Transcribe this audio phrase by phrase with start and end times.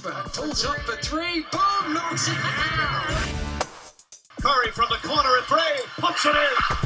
[0.00, 1.44] Forsberg pulls up for three.
[1.52, 1.92] Boom!
[1.92, 3.04] Knocks it down.
[4.40, 5.84] Curry from the corner at three.
[5.98, 6.76] Puts it in.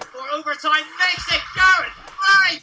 [0.00, 1.92] For overtime, makes it Garrett.
[2.28, 2.60] Right.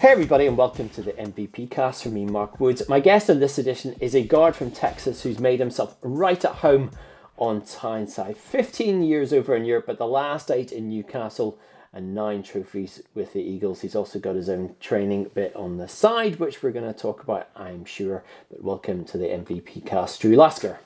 [0.00, 2.86] Hey everybody and welcome to the MVP cast from me, Mark Woods.
[2.88, 6.56] My guest on this edition is a guard from Texas who's made himself right at
[6.56, 6.90] home
[7.36, 8.36] on Tyneside.
[8.36, 11.58] 15 years over in Europe, but the last eight in Newcastle
[11.92, 13.80] and nine trophies with the Eagles.
[13.80, 17.22] He's also got his own training bit on the side, which we're going to talk
[17.22, 18.24] about, I'm sure.
[18.50, 20.80] But welcome to the MVP cast, Drew Lasker.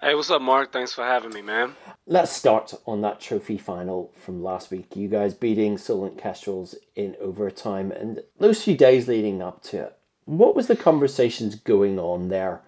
[0.00, 0.72] Hey, what's up, Mark?
[0.72, 1.76] Thanks for having me, man.
[2.06, 4.96] Let's start on that trophy final from last week.
[4.96, 9.98] You guys beating Solent Kestrels in overtime and those few days leading up to it.
[10.24, 12.62] What was the conversations going on there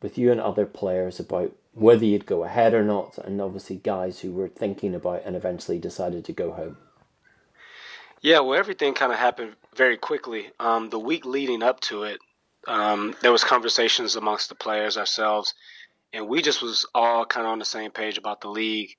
[0.00, 4.20] with you and other players about whether you'd go ahead or not, and obviously guys
[4.20, 6.76] who were thinking about and eventually decided to go home?
[8.20, 10.50] Yeah, well, everything kind of happened very quickly.
[10.60, 12.20] Um, the week leading up to it,
[12.68, 15.54] um, there was conversations amongst the players ourselves
[16.12, 18.96] and we just was all kind of on the same page about the league,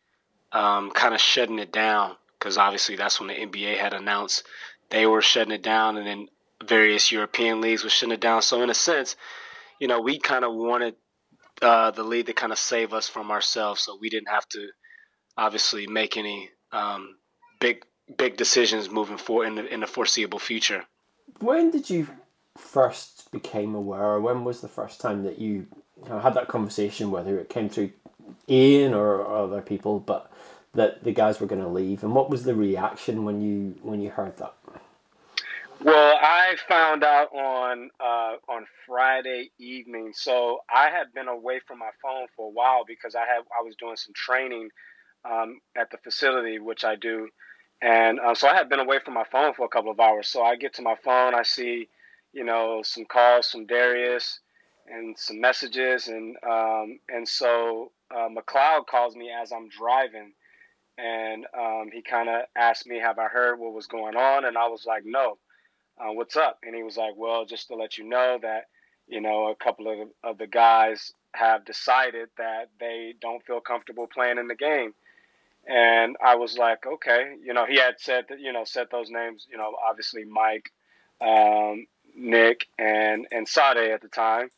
[0.52, 4.44] um, kind of shutting it down because obviously that's when the NBA had announced
[4.90, 6.28] they were shutting it down, and then
[6.64, 8.42] various European leagues were shutting it down.
[8.42, 9.16] So in a sense,
[9.80, 10.96] you know, we kind of wanted
[11.64, 14.68] uh, the lead to kind of save us from ourselves, so we didn't have to
[15.38, 17.16] obviously make any um,
[17.60, 17.84] big
[18.18, 20.84] big decisions moving forward in the, in the foreseeable future.
[21.40, 22.08] When did you
[22.58, 24.04] first became aware?
[24.04, 25.68] or When was the first time that you
[26.08, 27.92] had that conversation, whether it came through
[28.50, 30.32] Ian or other people, but
[30.74, 32.04] that the guys were going to leave.
[32.04, 34.54] And what was the reaction when you when you heard that?
[35.84, 40.14] Well, I found out on uh, on Friday evening.
[40.16, 43.64] So I had been away from my phone for a while because I had I
[43.64, 44.70] was doing some training
[45.26, 47.30] um, at the facility, which I do,
[47.82, 50.28] and uh, so I had been away from my phone for a couple of hours.
[50.30, 51.90] So I get to my phone, I see,
[52.34, 54.40] you know, some calls from Darius
[54.88, 60.34] and some messages, and um, and so uh, McLeod calls me as I'm driving,
[60.98, 64.58] and um, he kind of asked me, "Have I heard what was going on?" And
[64.58, 65.38] I was like, "No,
[66.00, 68.68] uh, what's up?" And he was like, "Well, just to let you know that
[69.08, 74.08] you know a couple of of the guys have decided that they don't feel comfortable
[74.08, 74.94] playing in the game."
[75.66, 79.10] And I was like, okay, you know, he had said that, you know, said those
[79.10, 80.74] names, you know, obviously Mike,
[81.22, 84.50] um, Nick, and and Sade at the time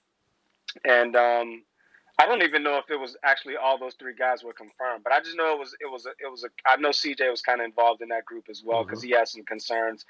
[0.83, 1.63] and um,
[2.19, 5.13] I don't even know if it was actually all those three guys were confirmed, but
[5.13, 7.41] I just know it was it was a, it was a I know CJ was
[7.41, 9.09] kind of involved in that group as well because mm-hmm.
[9.09, 10.05] he had some concerns,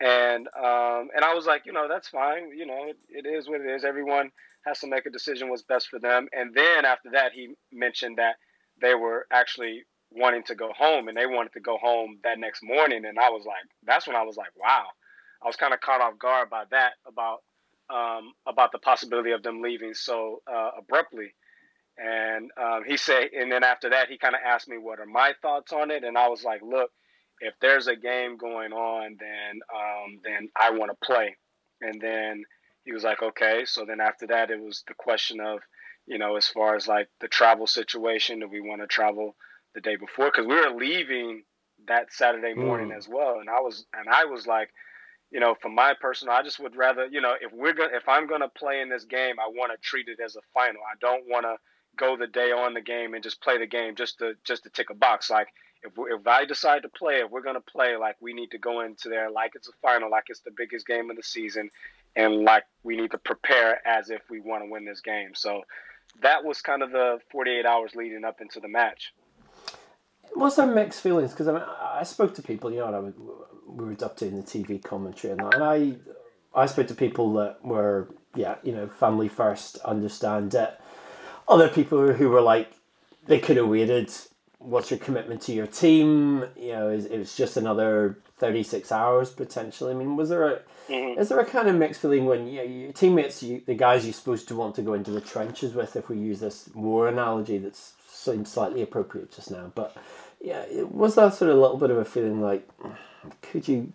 [0.00, 3.48] and um, and I was like, you know, that's fine, you know, it, it is
[3.48, 3.84] what it is.
[3.84, 4.30] Everyone
[4.66, 8.18] has to make a decision what's best for them, and then after that, he mentioned
[8.18, 8.36] that
[8.80, 12.62] they were actually wanting to go home and they wanted to go home that next
[12.62, 14.86] morning, and I was like, that's when I was like, wow,
[15.42, 17.38] I was kind of caught off guard by that about
[17.88, 21.34] um, about the possibility of them leaving so uh, abruptly.
[21.98, 25.06] And um, he said, and then after that, he kind of asked me what are
[25.06, 26.90] my thoughts on it, and I was like, look,
[27.40, 31.36] if there's a game going on, then um, then I want to play.
[31.80, 32.44] And then
[32.84, 33.64] he was like, okay.
[33.66, 35.60] So then after that, it was the question of,
[36.06, 39.36] you know, as far as like the travel situation, do we want to travel
[39.74, 40.26] the day before?
[40.26, 41.42] Because we were leaving
[41.86, 42.96] that Saturday morning mm.
[42.96, 44.70] as well, and I was and I was like,
[45.30, 48.08] you know, for my personal, I just would rather, you know, if we're gonna if
[48.08, 50.80] I'm gonna play in this game, I want to treat it as a final.
[50.80, 51.56] I don't want to
[51.96, 54.70] go the day on the game and just play the game just to just to
[54.70, 55.28] tick a box.
[55.30, 55.48] Like
[55.86, 58.80] if if I decide to play, if we're gonna play, like we need to go
[58.80, 61.70] into there like it's a final, like it's the biggest game of the season,
[62.14, 65.34] and like we need to prepare as if we want to win this game.
[65.34, 65.62] So
[66.22, 69.12] that was kind of the 48 hours leading up into the match.
[70.34, 71.30] Was there mixed feelings?
[71.30, 73.14] Because I mean, I spoke to people, you know, I would,
[73.66, 75.94] we were doing the TV commentary and that, and I,
[76.54, 80.78] I spoke to people that were, yeah, you know, family first, understand it.
[81.48, 82.72] Other people who were like,
[83.26, 84.10] they could have waited.
[84.66, 86.44] What's your commitment to your team?
[86.56, 89.92] You know, is it was just another thirty six hours potentially.
[89.92, 91.20] I mean, was there a mm-hmm.
[91.20, 94.04] is there a kind of mixed feeling when you know, your teammates, you, the guys
[94.04, 97.08] you're supposed to want to go into the trenches with, if we use this war
[97.08, 99.96] analogy that seems slightly appropriate just now, but
[100.40, 102.68] yeah, was that sort of a little bit of a feeling like,
[103.42, 103.92] could you,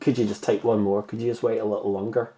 [0.00, 1.02] could you just take one more?
[1.02, 2.34] Could you just wait a little longer?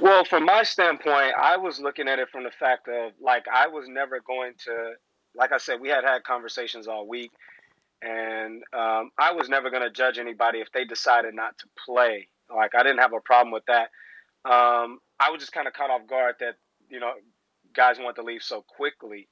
[0.00, 3.66] Well, from my standpoint, I was looking at it from the fact of like I
[3.66, 4.92] was never going to,
[5.38, 7.32] like I said, we had had conversations all week,
[8.02, 12.28] and um, I was never going to judge anybody if they decided not to play.
[12.54, 13.90] Like I didn't have a problem with that.
[14.44, 16.56] Um, I was just kind of caught off guard that
[16.90, 17.12] you know
[17.74, 19.28] guys want to leave so quickly.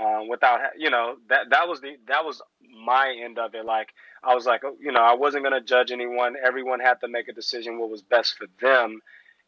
[0.00, 2.42] um, without you know that that was the that was
[2.84, 3.66] my end of it.
[3.66, 3.90] Like
[4.24, 6.36] I was like, you know, I wasn't gonna judge anyone.
[6.44, 9.00] Everyone had to make a decision what was best for them.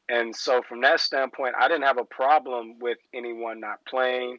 [0.09, 4.39] And so from that standpoint, I didn't have a problem with anyone not playing.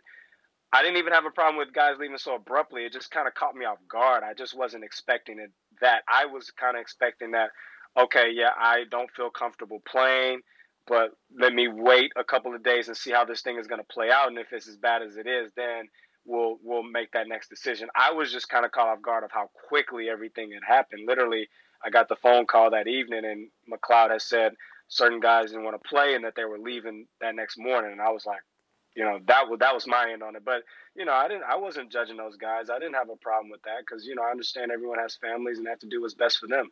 [0.74, 2.84] I didn't even have a problem with guys leaving so abruptly.
[2.84, 4.24] It just kind of caught me off guard.
[4.24, 5.52] I just wasn't expecting it.
[5.82, 7.52] That I was kind of expecting that.
[7.96, 10.42] Okay, yeah, I don't feel comfortable playing,
[10.88, 13.82] but let me wait a couple of days and see how this thing is going
[13.82, 14.30] to play out.
[14.30, 15.90] And if it's as bad as it is, then
[16.26, 17.90] we'll we'll make that next decision.
[17.96, 21.04] I was just kind of caught off guard of how quickly everything had happened.
[21.08, 21.50] Literally,
[21.86, 24.54] I got the phone call that evening, and McLeod had said
[24.88, 28.02] certain guys didn't want to play and that they were leaving that next morning, and
[28.02, 28.42] I was like,
[28.96, 30.44] you know that was that was my end on it.
[30.46, 30.64] But
[30.96, 32.70] you know, I didn't I wasn't judging those guys.
[32.70, 35.58] I didn't have a problem with that because you know I understand everyone has families
[35.58, 36.72] and have to do what's best for them.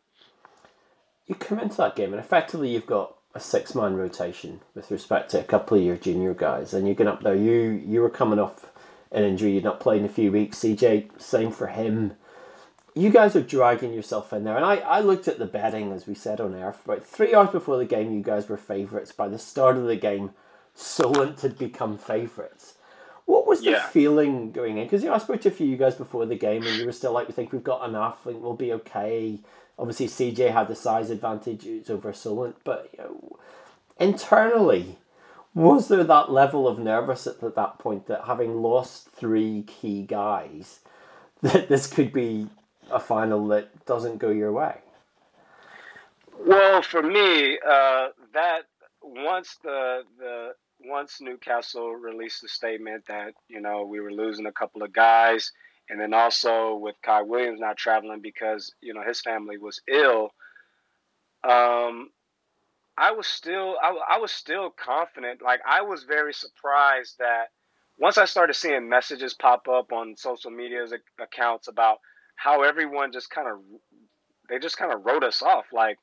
[1.26, 5.30] You come into that game and effectively you've got a six man rotation with respect
[5.30, 7.34] to a couple of your junior guys, and you get up there.
[7.34, 8.70] You you were coming off
[9.10, 9.52] an injury.
[9.52, 10.58] You'd not played in a few weeks.
[10.58, 12.14] CJ, same for him.
[12.94, 16.06] You guys are dragging yourself in there, and I, I looked at the betting as
[16.06, 16.74] we said on air.
[16.84, 19.12] About three hours before the game, you guys were favourites.
[19.12, 20.32] By the start of the game,
[20.74, 22.74] Solent had become favourites.
[23.24, 23.86] What was the yeah.
[23.86, 24.84] feeling going in?
[24.84, 26.76] Because you know, I spoke to a few of you guys before the game, and
[26.76, 28.26] you were still like, "We think we've got enough.
[28.26, 29.38] and we'll be okay."
[29.78, 33.38] Obviously, CJ had the size advantage over Solent, but you know,
[33.98, 34.98] internally,
[35.54, 40.80] was there that level of nervous at that point that having lost three key guys,
[41.42, 42.48] that this could be
[42.90, 44.78] a final that doesn't go your way?
[46.44, 48.62] Well, for me, uh, that
[49.02, 50.54] once the the
[50.84, 55.52] once Newcastle released the statement that you know we were losing a couple of guys,
[55.88, 60.30] and then also with Kai Williams not traveling because you know his family was ill.
[61.44, 62.10] Um,
[62.96, 65.42] I was still I, I was still confident.
[65.42, 67.46] Like I was very surprised that
[67.98, 71.98] once I started seeing messages pop up on social media's accounts about
[72.36, 73.58] how everyone just kind of
[74.48, 75.98] they just kind of wrote us off like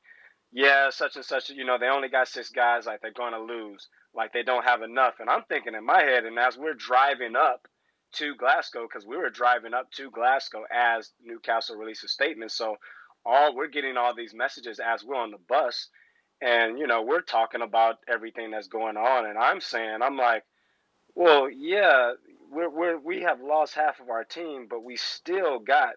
[0.52, 3.40] yeah such and such you know they only got six guys like they're going to
[3.40, 6.74] lose like they don't have enough and i'm thinking in my head and as we're
[6.74, 7.66] driving up
[8.12, 12.76] to glasgow because we were driving up to glasgow as newcastle released a statement so
[13.24, 15.88] all we're getting all these messages as we're on the bus
[16.42, 20.44] and you know we're talking about everything that's going on and i'm saying i'm like
[21.14, 22.12] well yeah
[22.50, 25.94] we're, we're we have lost half of our team but we still got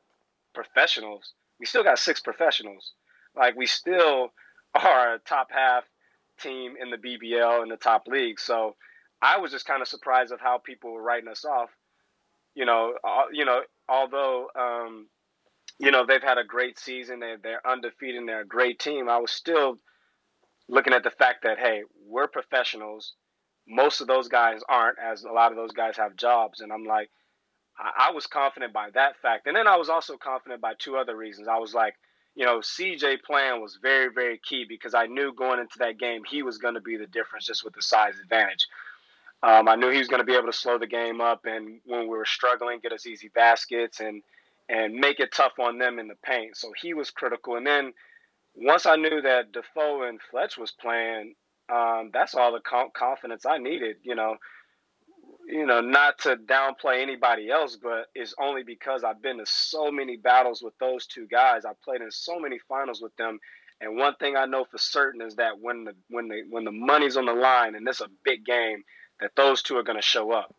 [0.53, 1.33] professionals.
[1.59, 2.93] We still got six professionals.
[3.35, 4.29] Like we still
[4.75, 5.83] are a top half
[6.39, 8.39] team in the BBL in the top league.
[8.39, 8.75] So
[9.21, 11.69] I was just kind of surprised of how people were writing us off.
[12.55, 12.93] You know,
[13.31, 15.07] you know, although um,
[15.79, 19.09] you know they've had a great season, they they're undefeated, they're a great team.
[19.09, 19.77] I was still
[20.69, 23.13] looking at the fact that hey, we're professionals.
[23.67, 26.83] Most of those guys aren't, as a lot of those guys have jobs, and I'm
[26.83, 27.09] like,
[27.79, 29.47] I, I was confident by that fact.
[29.47, 31.47] And then I was also confident by two other reasons.
[31.47, 31.95] I was like,
[32.35, 36.23] you know, CJ playing was very, very key because I knew going into that game
[36.29, 38.67] he was going to be the difference just with the size advantage.
[39.43, 41.81] Um, I knew he was going to be able to slow the game up, and
[41.85, 44.23] when we were struggling, get us easy baskets and
[44.69, 46.55] and make it tough on them in the paint.
[46.55, 47.57] So he was critical.
[47.57, 47.93] And then
[48.55, 51.35] once I knew that Defoe and Fletch was playing,
[51.69, 52.61] um, that's all the
[52.95, 53.97] confidence I needed.
[54.03, 54.37] You know,
[55.47, 59.91] you know, not to downplay anybody else, but it's only because I've been to so
[59.91, 61.65] many battles with those two guys.
[61.65, 63.39] I played in so many finals with them,
[63.81, 66.71] and one thing I know for certain is that when the when the when the
[66.71, 68.83] money's on the line and it's a big game,
[69.19, 70.53] that those two are going to show up.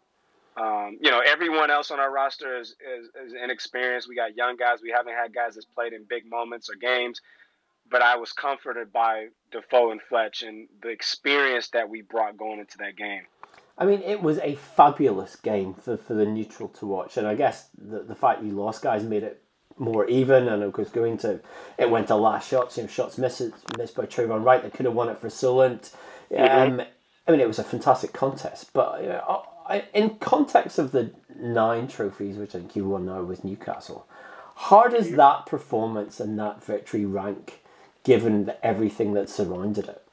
[0.57, 4.09] Um, you know, everyone else on our roster is, is, is inexperienced.
[4.09, 4.79] We got young guys.
[4.83, 7.21] We haven't had guys that's played in big moments or games.
[7.91, 12.61] But I was comforted by Defoe and Fletch and the experience that we brought going
[12.61, 13.23] into that game.
[13.77, 17.35] I mean, it was a fabulous game for, for the neutral to watch, and I
[17.35, 19.43] guess the the fact you lost, guys, made it
[19.77, 20.49] more even.
[20.49, 21.41] And of course, going to
[21.79, 22.77] it went to last shots.
[22.77, 23.43] You know, shots missed
[23.77, 24.63] missed by Trayvon Wright.
[24.63, 25.91] They could have won it for Solent.
[26.31, 26.81] Mm-hmm.
[26.81, 26.87] Um,
[27.27, 28.73] I mean, it was a fantastic contest.
[28.73, 33.07] But you know, I, in context of the nine trophies, which I think you won
[33.07, 34.07] now with Newcastle,
[34.55, 37.61] how does that performance and that victory rank,
[38.05, 40.04] given everything that surrounded it?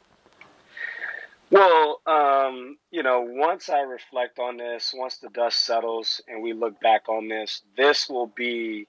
[1.51, 6.53] Well, um, you know, once I reflect on this, once the dust settles and we
[6.53, 8.87] look back on this, this will be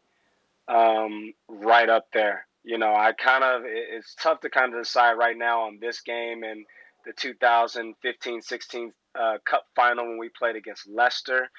[0.69, 2.47] um, right up there.
[2.65, 6.01] You know, I kind of, it's tough to kind of decide right now on this
[6.01, 6.67] game and
[7.07, 11.51] the 2015 16 uh, Cup final when we played against Leicester,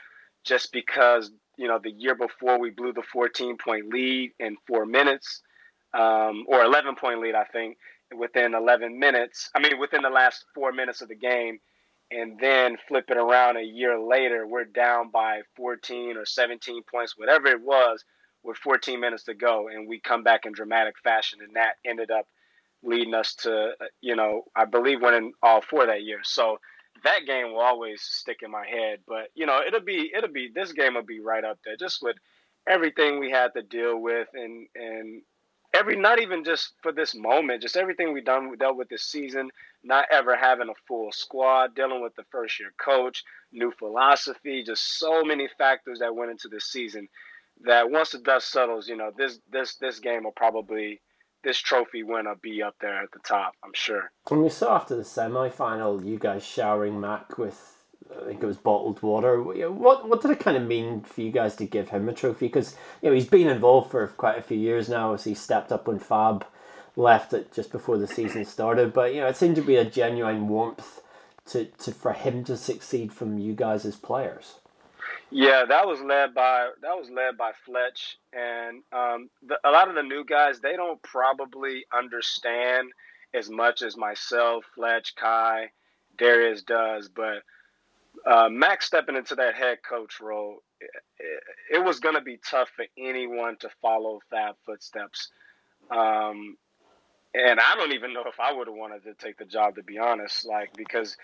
[0.46, 4.86] just because, you know, the year before we blew the 14 point lead in four
[4.86, 5.42] minutes,
[5.94, 7.78] um, or 11 point lead, I think
[8.18, 9.50] within 11 minutes.
[9.56, 11.60] I mean, within the last four minutes of the game,
[12.12, 17.18] and then flip it around a year later, we're down by 14 or 17 points,
[17.18, 18.04] whatever it was,
[18.44, 22.12] with 14 minutes to go, and we come back in dramatic fashion, and that ended
[22.12, 22.28] up
[22.84, 26.20] leading us to, you know, I believe winning all four that year.
[26.24, 26.60] So
[27.04, 29.00] that game will always stick in my head.
[29.08, 32.02] But you know, it'll be it'll be this game will be right up there, just
[32.02, 32.18] with
[32.68, 35.22] everything we had to deal with, and and
[35.74, 39.04] every not even just for this moment, just everything we've done we dealt with this
[39.04, 39.50] season.
[39.84, 44.98] Not ever having a full squad, dealing with the first year coach, new philosophy, just
[44.98, 47.10] so many factors that went into this season.
[47.66, 51.02] That once the dust settles, you know, this this this game will probably
[51.44, 54.12] this trophy winner be up there at the top, I'm sure.
[54.30, 57.83] When we saw after the semi final, you guys showering Mac with,
[58.22, 59.42] I think it was bottled water.
[59.42, 62.48] What what did it kind of mean for you guys to give him a trophy?
[62.48, 65.72] Because you know he's been involved for quite a few years now as he stepped
[65.72, 66.46] up when Fab
[66.96, 68.94] left it just before the season started.
[68.94, 71.02] But you know it seemed to be a genuine warmth
[71.48, 74.56] to, to for him to succeed from you guys as players.
[75.30, 79.90] Yeah, that was led by that was led by Fletch, and um, the, a lot
[79.90, 82.92] of the new guys they don't probably understand
[83.34, 85.72] as much as myself, Fletch, Kai,
[86.18, 87.10] Darius does.
[87.10, 87.42] But
[88.26, 90.90] uh, Mac's stepping into that head coach role, it,
[91.20, 95.30] it, it was going to be tough for anyone to follow Fab footsteps.
[95.92, 96.58] Um,
[97.34, 99.84] and I don't even know if I would have wanted to take the job, to
[99.84, 101.18] be honest, like because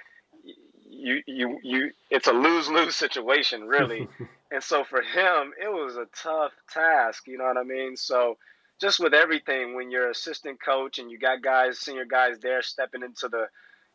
[0.90, 4.08] you you you it's a lose lose situation really,
[4.52, 7.28] and so for him it was a tough task.
[7.28, 7.96] You know what I mean?
[7.96, 8.38] So
[8.82, 13.04] just with everything, when you're assistant coach and you got guys, senior guys there stepping
[13.04, 13.48] into the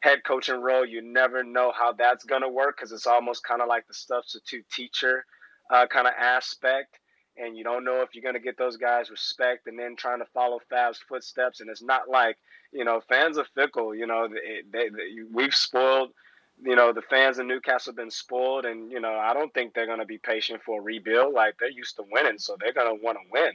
[0.05, 3.69] head coaching role, you never know how that's gonna work because it's almost kind of
[3.69, 5.25] like the substitute teacher
[5.71, 6.99] uh, kind of aspect.
[7.37, 10.21] And you don't know if you're going to get those guys respect and then trying
[10.21, 11.61] to follow Fab's footsteps.
[11.61, 12.37] And it's not like,
[12.73, 13.93] you know, fans are fickle.
[13.93, 16.11] You know, they, they, they we've spoiled
[16.63, 19.75] you know, the fans in Newcastle have been spoiled, and you know, I don't think
[19.75, 21.35] they're going to be patient for a rebuild.
[21.35, 23.53] Like they're used to winning, so they're going to want to win.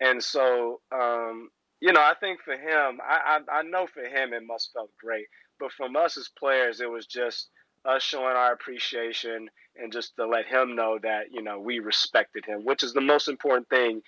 [0.00, 4.32] And so, um, you know, I think for him, I, I I know for him
[4.32, 5.26] it must felt great,
[5.62, 7.48] but from us as players, it was just
[7.84, 12.44] us showing our appreciation and just to let him know that you know we respected
[12.44, 14.02] him, which is the most important thing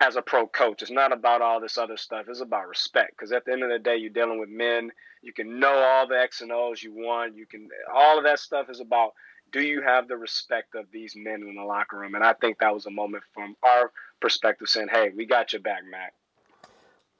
[0.00, 0.82] as a pro coach.
[0.82, 2.26] It's not about all this other stuff.
[2.28, 3.12] It's about respect.
[3.16, 4.90] Because at the end of the day, you're dealing with men.
[5.22, 7.34] You can know all the X and O's you want.
[7.34, 9.12] You can all of that stuff is about
[9.50, 12.16] do you have the respect of these men in the locker room?
[12.16, 15.62] And I think that was a moment from our perspective saying, Hey, we got your
[15.62, 16.12] back, Mac.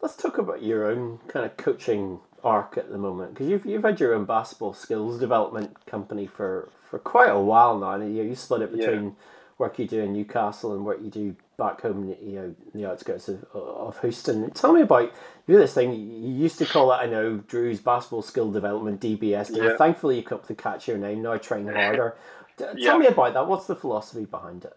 [0.02, 3.85] Let's talk about your own kind of coaching arc at the moment because you've, you've
[3.85, 7.92] had your own basketball skills development company for, for quite a while now.
[7.92, 9.11] And you, you split it between yeah.
[9.59, 12.88] work you do in Newcastle and work you do back home, you know, in the
[12.88, 14.50] outskirts of, of Houston.
[14.52, 15.12] Tell me about
[15.47, 15.92] you know, this thing.
[15.92, 19.57] You used to call it, I know, Drew's basketball skill development (DBS).
[19.57, 19.76] Yeah.
[19.76, 21.37] Thankfully, you come up to catch your name now.
[21.37, 22.16] Train harder.
[22.57, 22.97] Tell yeah.
[22.97, 23.47] me about that.
[23.47, 24.76] What's the philosophy behind it?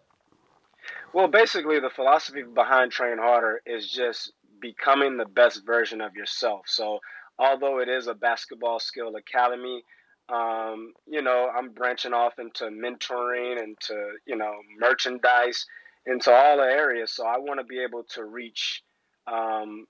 [1.14, 6.66] Well, basically, the philosophy behind Train Harder is just becoming the best version of yourself.
[6.68, 7.00] So,
[7.42, 9.84] although it is a basketball skill academy,
[10.30, 15.66] um, you know, I'm branching off into mentoring and to, you know, merchandise
[16.06, 17.12] into all the areas.
[17.12, 18.84] So I want to be able to reach
[19.26, 19.88] um,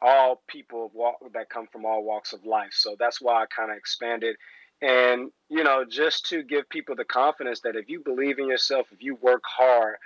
[0.00, 2.72] all people walk, that come from all walks of life.
[2.72, 4.36] So that's why I kind of expanded.
[4.80, 8.86] And, you know, just to give people the confidence that if you believe in yourself,
[8.92, 9.96] if you work hard,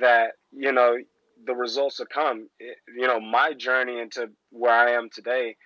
[0.00, 0.96] that, you know,
[1.46, 2.48] the results will come.
[2.60, 5.56] It, you know, my journey into where I am today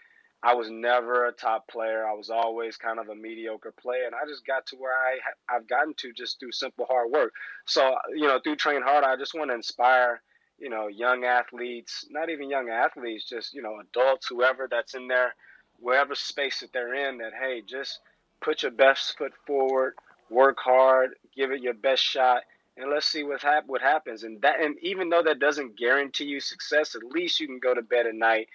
[0.43, 2.07] I was never a top player.
[2.07, 5.19] I was always kind of a mediocre player, and I just got to where I
[5.55, 7.33] I've gotten to just through simple hard work.
[7.67, 10.21] So you know, through train hard, I just want to inspire
[10.59, 15.07] you know young athletes, not even young athletes, just you know adults, whoever that's in
[15.07, 15.35] there,
[15.79, 17.19] wherever space that they're in.
[17.19, 18.01] That hey, just
[18.43, 19.95] put your best foot forward,
[20.29, 22.43] work hard, give it your best shot,
[22.77, 24.25] and let's see what hap- what happens.
[24.25, 27.75] And that, and even though that doesn't guarantee you success, at least you can go
[27.75, 28.49] to bed at night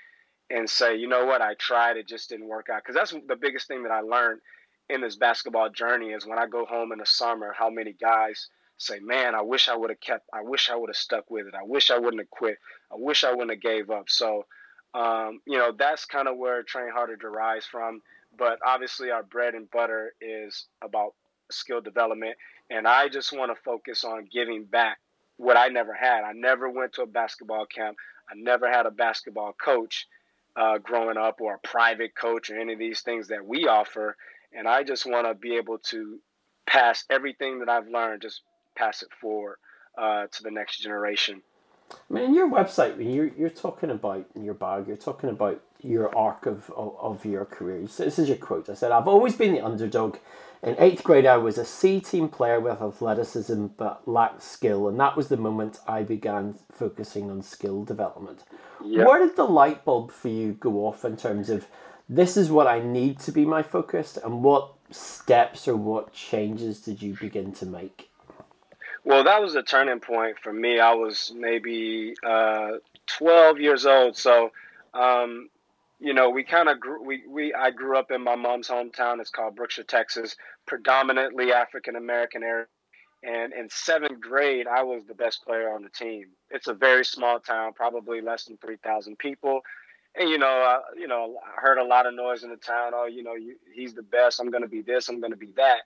[0.50, 2.84] and say, you know what, I tried, it just didn't work out.
[2.84, 4.42] Because that's the biggest thing that I learned
[4.90, 8.48] in this basketball journey is when I go home in the summer, how many guys
[8.78, 11.48] say, man, I wish I would have kept, I wish I would have stuck with
[11.48, 11.54] it.
[11.56, 12.58] I wish I wouldn't have quit.
[12.92, 14.10] I wish I wouldn't have gave up.
[14.10, 14.46] So,
[14.94, 18.02] um, you know, that's kind of where Train Harder derives from.
[18.38, 21.16] But obviously, our bread and butter is about
[21.52, 22.36] skill development.
[22.70, 25.00] And I just want to focus on giving back
[25.38, 26.24] what I never had.
[26.24, 27.98] I never went to a basketball camp.
[28.30, 30.08] I never had a basketball coach
[30.58, 34.18] uh, growing up or a private coach or any of these things that we offer.
[34.54, 36.20] And I just want to be able to
[36.66, 38.42] pass everything that I've learned, just
[38.76, 39.58] pass it forward
[39.98, 41.42] uh, to the next generation.
[41.92, 46.16] I mean, your website, you're you're talking about in your bag, you're talking about your
[46.16, 47.88] arc of, of, of your career.
[47.88, 48.70] So this is your quote.
[48.70, 50.18] I said, "I've always been the underdog."
[50.64, 55.00] In eighth grade, I was a C team player with athleticism but lacked skill, and
[55.00, 58.44] that was the moment I began focusing on skill development.
[58.84, 59.08] Yep.
[59.08, 61.68] Where did the light bulb for you go off in terms of
[62.10, 66.80] this is what I need to be my focus, and what steps or what changes
[66.80, 68.10] did you begin to make?
[69.04, 70.80] Well, that was a turning point for me.
[70.80, 72.74] I was maybe uh,
[73.06, 74.52] 12 years old, so
[74.94, 75.50] um,
[76.00, 77.04] you know, we kind of grew.
[77.04, 79.20] We, we I grew up in my mom's hometown.
[79.20, 80.36] It's called Brookshire, Texas,
[80.66, 82.66] predominantly African American area.
[83.24, 86.28] And in seventh grade, I was the best player on the team.
[86.52, 89.62] It's a very small town, probably less than three thousand people.
[90.16, 92.92] And you know, uh, you know, I heard a lot of noise in the town.
[92.94, 94.40] Oh, you know, you, he's the best.
[94.40, 95.10] I'm going to be this.
[95.10, 95.82] I'm going to be that.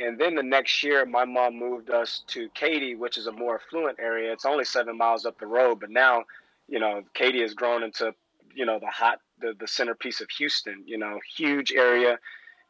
[0.00, 3.60] And then the next year, my mom moved us to Katy, which is a more
[3.60, 4.32] affluent area.
[4.32, 6.24] It's only seven miles up the road, but now,
[6.68, 8.12] you know, Katy has grown into,
[8.54, 10.84] you know, the hot, the, the centerpiece of Houston.
[10.86, 12.18] You know, huge area,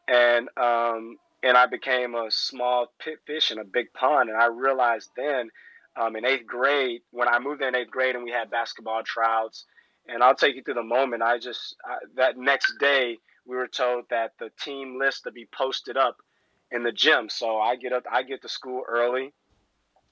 [0.07, 4.29] and um, and I became a small pit fish in a big pond.
[4.29, 5.49] And I realized then,
[5.95, 9.65] um, in eighth grade, when I moved in eighth grade, and we had basketball tryouts,
[10.07, 11.23] and I'll take you through the moment.
[11.23, 15.47] I just I, that next day we were told that the team list to be
[15.55, 16.17] posted up
[16.71, 17.29] in the gym.
[17.29, 19.33] So I get up, I get to school early.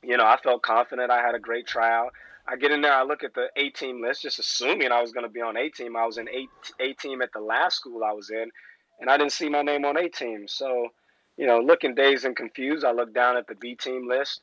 [0.04, 1.12] You know, I felt confident.
[1.12, 2.14] I had a great tryout.
[2.48, 5.12] I get in there, I look at the A team list, just assuming I was
[5.12, 5.96] going to be on A team.
[5.96, 8.50] I was in A, team at the last school I was in,
[9.00, 10.48] and I didn't see my name on A team.
[10.48, 10.90] So,
[11.38, 14.42] you know, looking dazed and confused, I looked down at the B team list,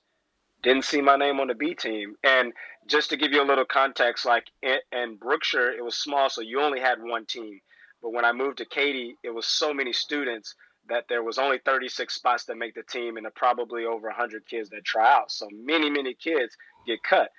[0.62, 2.16] didn't see my name on the B team.
[2.25, 2.52] And
[2.87, 6.40] just to give you a little context, like in, in Brookshire, it was small, so
[6.40, 7.61] you only had one team.
[8.02, 10.54] But when I moved to Katy, it was so many students
[10.88, 14.71] that there was only 36 spots that make the team and probably over 100 kids
[14.71, 15.30] that try out.
[15.30, 17.30] So many, many kids get cut.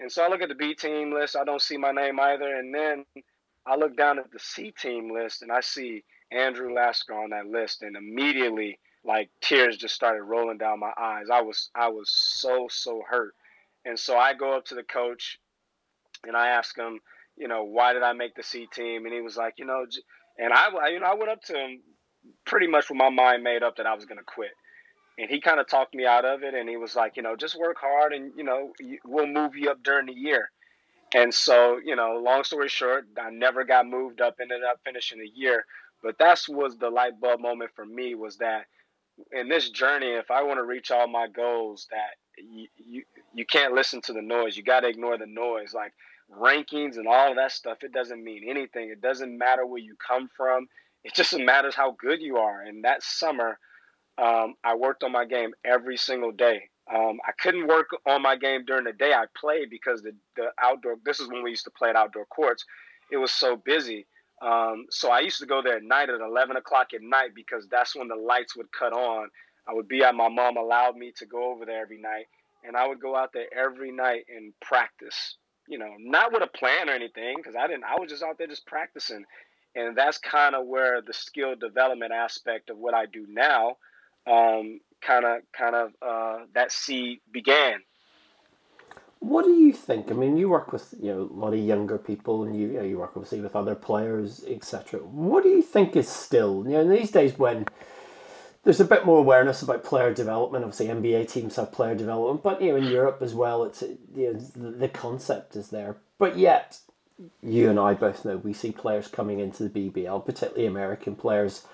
[0.00, 2.56] And so I look at the B team list, I don't see my name either.
[2.56, 3.04] And then
[3.66, 6.02] I look down at the C team list and I see
[6.32, 7.82] Andrew Lasker on that list.
[7.82, 11.26] And immediately, like tears just started rolling down my eyes.
[11.32, 13.34] I was I was so so hurt.
[13.84, 15.38] And so I go up to the coach
[16.26, 17.00] and I ask him,
[17.36, 19.04] you know, why did I make the C team?
[19.04, 19.84] And he was like, you know,
[20.38, 21.80] and I, you know, I went up to him
[22.44, 24.50] pretty much with my mind made up that I was going to quit.
[25.20, 26.54] And he kind of talked me out of it.
[26.54, 28.72] And he was like, you know, just work hard and, you know,
[29.04, 30.50] we'll move you up during the year.
[31.14, 35.20] And so, you know, long story short, I never got moved up, ended up finishing
[35.20, 35.64] a year.
[36.02, 38.64] But that was the light bulb moment for me was that
[39.32, 43.02] in this journey, if I want to reach all my goals, that you, you,
[43.34, 44.56] you can't listen to the noise.
[44.56, 45.74] You got to ignore the noise.
[45.74, 45.92] Like
[46.34, 48.88] rankings and all that stuff, it doesn't mean anything.
[48.88, 50.68] It doesn't matter where you come from
[51.04, 52.62] it just matters how good you are.
[52.62, 53.58] And that summer,
[54.20, 56.68] um, I worked on my game every single day.
[56.92, 60.48] Um, I couldn't work on my game during the day I played because the, the
[60.60, 62.64] outdoor, this is when we used to play at outdoor courts.
[63.10, 64.06] It was so busy.
[64.42, 67.66] Um, so I used to go there at night at 11 o'clock at night because
[67.70, 69.28] that's when the lights would cut on.
[69.68, 72.26] I would be at my mom allowed me to go over there every night.
[72.64, 75.36] And I would go out there every night and practice,
[75.68, 78.36] you know, not with a plan or anything because I didn't, I was just out
[78.38, 79.24] there just practicing
[79.74, 83.76] and that's kind of where the skill development aspect of what I do now,
[85.00, 87.80] kind of kind of uh, that seed began.
[89.18, 90.10] What do you think?
[90.10, 92.72] I mean, you work with you know a lot of younger people, and you you,
[92.74, 95.00] know, you work obviously with other players, etc.
[95.00, 97.66] What do you think is still you know these days when
[98.64, 100.64] there's a bit more awareness about player development.
[100.64, 104.32] Obviously, NBA teams have player development, but you know in Europe as well, it's you
[104.32, 105.96] know the, the concept is there.
[106.18, 106.78] But yet,
[107.42, 111.66] you and I both know we see players coming into the BBL, particularly American players,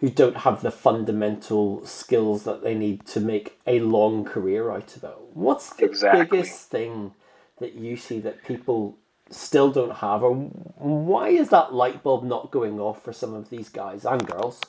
[0.00, 4.96] who don't have the fundamental skills that they need to make a long career out
[4.96, 5.16] of it.
[5.32, 6.24] What's the exactly.
[6.24, 7.12] biggest thing
[7.58, 8.98] that you see that people
[9.30, 13.48] still don't have, or why is that light bulb not going off for some of
[13.50, 14.60] these guys and girls?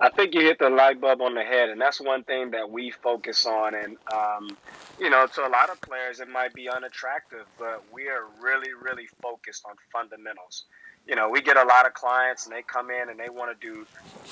[0.00, 2.70] I think you hit the light bulb on the head, and that's one thing that
[2.70, 3.74] we focus on.
[3.74, 4.56] And um,
[4.98, 8.72] you know, to a lot of players, it might be unattractive, but we are really,
[8.72, 10.64] really focused on fundamentals.
[11.06, 13.58] You know, we get a lot of clients, and they come in and they want
[13.58, 13.86] to do,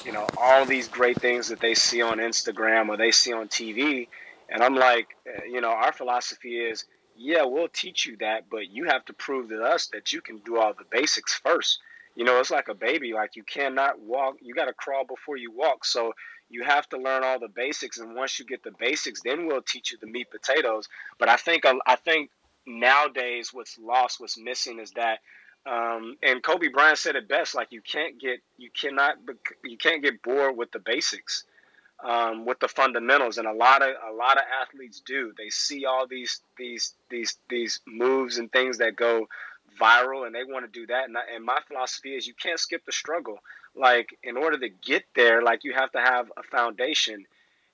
[0.05, 3.49] you know, all these great things that they see on Instagram or they see on
[3.49, 4.09] TV,
[4.49, 6.85] and I'm like, eh, you know, our philosophy is,
[7.17, 10.39] yeah, we'll teach you that, but you have to prove to us that you can
[10.39, 11.79] do all the basics first
[12.15, 13.13] you know, it's like a baby.
[13.13, 15.85] Like you cannot walk, you got to crawl before you walk.
[15.85, 16.13] So
[16.51, 19.63] you have to learn all the basics, and once you get the basics, then we'll
[19.63, 20.89] teach you the meat potatoes.
[21.19, 22.31] But I think I think
[22.67, 25.21] nowadays what's lost, what's missing is that.
[25.67, 29.17] Um, and Kobe Bryant said it best: like you can't get, you cannot,
[29.65, 31.43] you can't get bored with the basics.
[32.05, 35.33] um, with the fundamentals, and a lot of a lot of athletes do.
[35.37, 39.29] They see all these these these these moves and things that go
[39.81, 41.07] viral, and they want to do that.
[41.09, 43.39] And, and my philosophy is you can't skip the struggle.
[43.77, 47.25] Like in order to get there, like you have to have a foundation,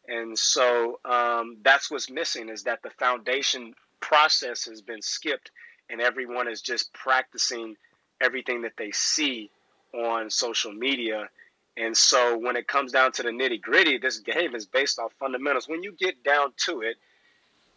[0.09, 5.51] and so um, that's what's missing is that the foundation process has been skipped,
[5.91, 7.77] and everyone is just practicing
[8.21, 9.51] everything that they see
[9.95, 11.29] on social media
[11.79, 15.13] and so when it comes down to the nitty gritty, this game is based off
[15.21, 15.69] fundamentals.
[15.69, 16.97] When you get down to it,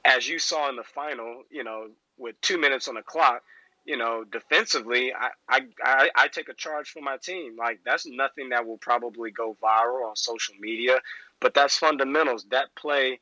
[0.03, 3.43] as you saw in the final, you know, with two minutes on the clock,
[3.85, 7.55] you know, defensively, I, I, I, I take a charge for my team.
[7.57, 10.99] Like that's nothing that will probably go viral on social media,
[11.39, 12.45] but that's fundamentals.
[12.49, 13.19] That play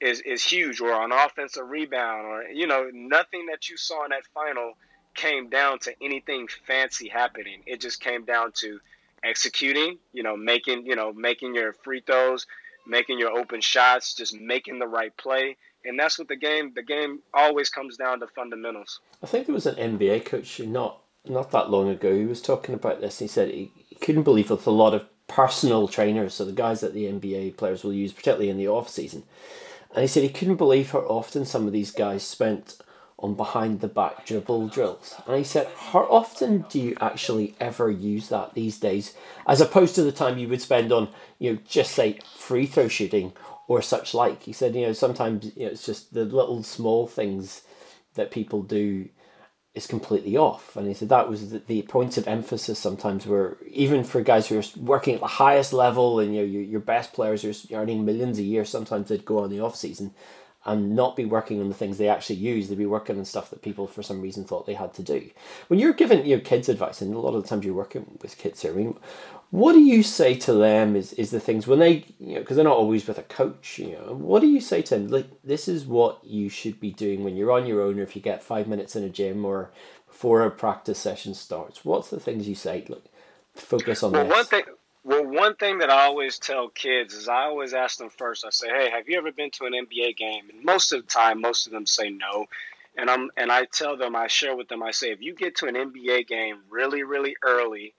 [0.00, 4.10] is is huge, or an offensive rebound, or you know, nothing that you saw in
[4.10, 4.74] that final
[5.14, 7.62] came down to anything fancy happening.
[7.66, 8.80] It just came down to
[9.24, 12.46] executing, you know, making, you know, making your free throws,
[12.86, 15.56] making your open shots, just making the right play.
[15.84, 19.00] And that's what the game the game always comes down to fundamentals.
[19.22, 22.74] I think there was an NBA coach not not that long ago He was talking
[22.74, 23.18] about this.
[23.18, 26.80] He said he, he couldn't believe with a lot of personal trainers, so the guys
[26.80, 29.24] that the NBA players will use, particularly in the off season.
[29.94, 32.78] And he said he couldn't believe how often some of these guys spent
[33.18, 35.14] on behind the back dribble drills.
[35.26, 39.14] And he said, How often do you actually ever use that these days,
[39.46, 42.88] as opposed to the time you would spend on, you know, just say free throw
[42.88, 43.32] shooting
[43.68, 44.42] or such like?
[44.42, 47.62] He said, you know, sometimes you know, it's just the little small things
[48.14, 49.08] that people do
[49.76, 50.74] is completely off.
[50.74, 54.48] And he said that was the, the points of emphasis sometimes where even for guys
[54.48, 57.76] who are working at the highest level and you know your, your best players are
[57.76, 60.12] earning millions a year, sometimes they'd go on the off season
[60.66, 62.68] and not be working on the things they actually use.
[62.68, 65.30] They'd be working on stuff that people for some reason thought they had to do.
[65.68, 68.36] When you're giving your kids advice, and a lot of the times you're working with
[68.36, 68.98] kids here, I mean,
[69.50, 72.56] what do you say to them is, is the things when they, you know, because
[72.56, 75.08] they're not always with a coach, you know, what do you say to them?
[75.08, 78.16] Like, this is what you should be doing when you're on your own or if
[78.16, 79.70] you get five minutes in a gym or
[80.08, 81.84] before a practice session starts.
[81.84, 82.84] What's the things you say?
[82.88, 83.04] Look,
[83.54, 84.32] focus on well, this.
[84.32, 84.62] One thing,
[85.06, 88.44] well, one thing that I always tell kids is I always ask them first.
[88.44, 91.06] I say, "Hey, have you ever been to an NBA game?" And most of the
[91.06, 92.46] time, most of them say no.
[92.96, 94.82] And I'm and I tell them, I share with them.
[94.82, 97.94] I say, if you get to an NBA game really, really early,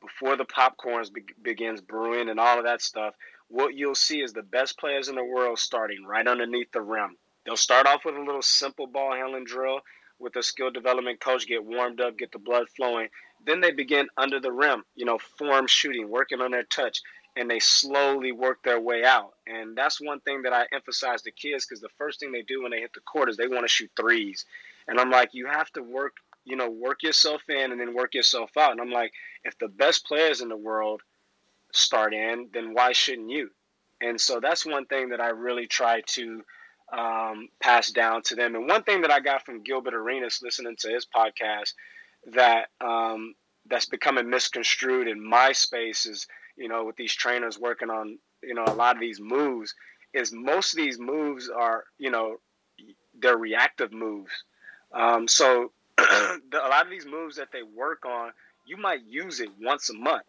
[0.00, 3.16] before the popcorns be- begins brewing and all of that stuff,
[3.48, 7.16] what you'll see is the best players in the world starting right underneath the rim.
[7.44, 9.80] They'll start off with a little simple ball handling drill
[10.20, 13.08] with a skill development coach, get warmed up, get the blood flowing,
[13.44, 17.00] then they begin under the rim, you know, form shooting, working on their touch,
[17.36, 19.32] and they slowly work their way out.
[19.46, 22.62] And that's one thing that I emphasize to kids because the first thing they do
[22.62, 24.44] when they hit the court is they want to shoot threes.
[24.86, 28.14] And I'm like, you have to work, you know, work yourself in and then work
[28.14, 28.72] yourself out.
[28.72, 29.12] And I'm like,
[29.44, 31.00] if the best players in the world
[31.72, 33.50] start in, then why shouldn't you?
[34.00, 36.42] And so that's one thing that I really try to
[36.92, 38.54] um, pass down to them.
[38.54, 41.72] And one thing that I got from Gilbert Arenas listening to his podcast
[42.26, 43.34] that um,
[43.66, 48.54] that's becoming misconstrued in my space is you know with these trainers working on you
[48.54, 49.74] know a lot of these moves
[50.12, 52.36] is most of these moves are you know
[53.18, 54.32] they're reactive moves.
[54.92, 58.32] Um, so a lot of these moves that they work on
[58.64, 60.22] you might use it once a month.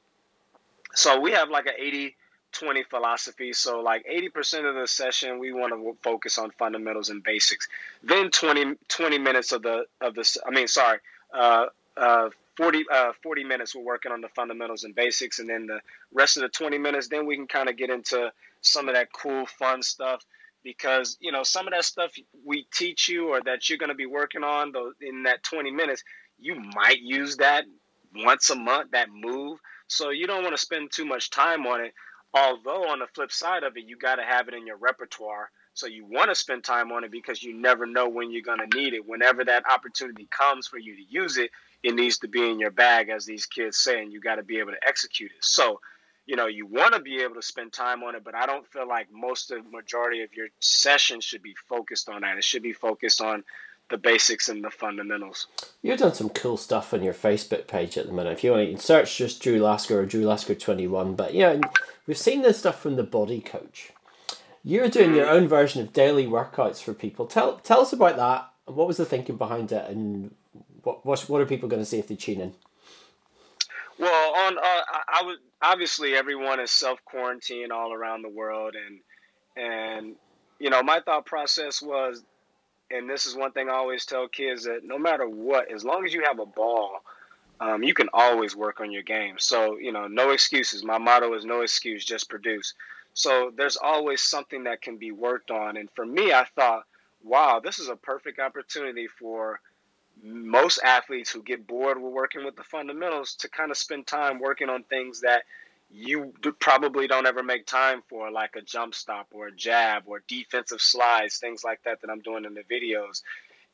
[0.94, 2.16] So we have like an 80
[2.54, 3.52] 20 philosophy.
[3.52, 7.68] So like 80% of the session we want to focus on fundamentals and basics.
[8.04, 11.00] Then 20 20 minutes of the of the i mean sorry
[11.34, 11.66] uh,
[11.98, 15.80] uh, 40, uh, 40 minutes we're working on the fundamentals and basics and then the
[16.14, 19.12] rest of the 20 minutes then we can kind of get into some of that
[19.14, 20.24] cool fun stuff
[20.64, 22.12] because you know some of that stuff
[22.46, 25.72] we teach you or that you're going to be working on though in that 20
[25.72, 26.04] minutes
[26.40, 27.66] you might use that
[28.16, 31.82] once a month that move so you don't want to spend too much time on
[31.82, 31.94] it.
[32.34, 35.50] Although on the flip side of it you got to have it in your repertoire
[35.76, 38.60] so you want to spend time on it because you never know when you're going
[38.60, 39.08] to need it.
[39.08, 41.52] Whenever that opportunity comes for you to use it
[41.84, 44.44] it needs to be in your bag, as these kids say, and you got to
[44.44, 45.44] be able to execute it.
[45.44, 45.82] So,
[46.26, 48.66] you know, you want to be able to spend time on it, but I don't
[48.66, 52.38] feel like most of majority of your session should be focused on that.
[52.38, 53.44] It should be focused on
[53.90, 55.48] the basics and the fundamentals.
[55.82, 58.32] You've done some cool stuff on your Facebook page at the minute.
[58.32, 61.16] If you want, to search just Drew Lasker or Drew Lasker twenty one.
[61.16, 61.60] But yeah,
[62.08, 63.92] we've seen this stuff from the Body Coach.
[64.64, 67.26] You're doing your own version of daily workouts for people.
[67.28, 68.50] Tell tell us about that.
[68.66, 70.34] And what was the thinking behind it, and
[70.84, 72.54] what what, are people going to see if they tune in?
[73.98, 79.00] Well, on uh, I would obviously everyone is self quarantine all around the world, and
[79.56, 80.16] and
[80.60, 82.24] you know my thought process was,
[82.92, 86.06] and this is one thing I always tell kids that no matter what, as long
[86.06, 87.02] as you have a ball,
[87.60, 89.36] um, you can always work on your game.
[89.38, 90.84] So you know, no excuses.
[90.84, 92.74] My motto is no excuse, just produce.
[93.14, 95.78] So there's always something that can be worked on.
[95.78, 96.84] And for me, I thought,
[97.24, 99.62] wow, this is a perfect opportunity for
[100.24, 104.40] most athletes who get bored with working with the fundamentals to kind of spend time
[104.40, 105.44] working on things that
[105.92, 110.24] you probably don't ever make time for, like a jump stop or a jab or
[110.28, 113.22] defensive slides, things like that that I'm doing in the videos.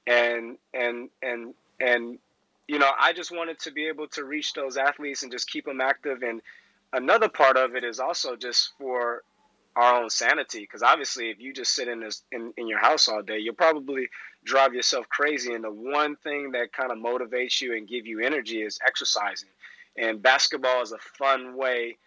[0.05, 2.19] And and and and
[2.67, 5.65] you know, I just wanted to be able to reach those athletes and just keep
[5.65, 6.21] them active.
[6.21, 6.41] And
[6.91, 9.23] another part of it is also just for
[9.75, 13.07] our own sanity, because obviously, if you just sit in this in, in your house
[13.07, 14.09] all day, you'll probably
[14.43, 15.53] drive yourself crazy.
[15.53, 19.49] And the one thing that kind of motivates you and give you energy is exercising.
[19.97, 21.97] And basketball is a fun way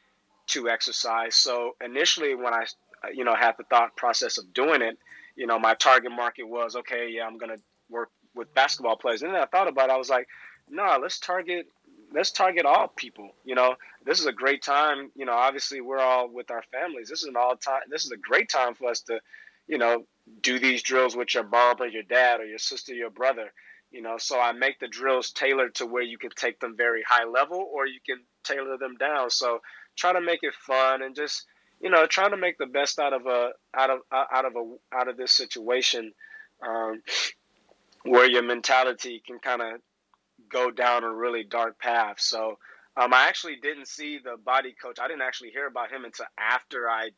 [0.48, 1.34] to exercise.
[1.34, 2.64] So initially, when I,
[3.12, 4.98] you know, had the thought process of doing it,
[5.36, 7.08] you know, my target market was okay.
[7.10, 7.58] Yeah, I'm gonna
[7.90, 9.22] work with basketball players.
[9.22, 9.92] And then I thought about it.
[9.92, 10.28] I was like,
[10.68, 11.66] no, nah, let's target
[12.14, 13.30] let's target all people.
[13.44, 15.10] You know, this is a great time.
[15.14, 17.08] You know, obviously we're all with our families.
[17.08, 17.82] This is an all time.
[17.90, 19.20] This is a great time for us to,
[19.66, 20.04] you know,
[20.40, 23.52] do these drills with your mom or your dad or your sister, your brother.
[23.90, 27.02] You know, so I make the drills tailored to where you can take them very
[27.06, 29.28] high level or you can tailor them down.
[29.30, 29.60] So
[29.96, 31.44] try to make it fun and just
[31.80, 34.96] you know trying to make the best out of a out of out of a
[34.96, 36.12] out of this situation
[36.66, 37.02] um,
[38.04, 39.80] where your mentality can kind of
[40.48, 42.20] go down a really dark path.
[42.20, 42.58] So
[42.96, 44.98] um, I actually didn't see the body coach.
[45.00, 47.10] I didn't actually hear about him until after I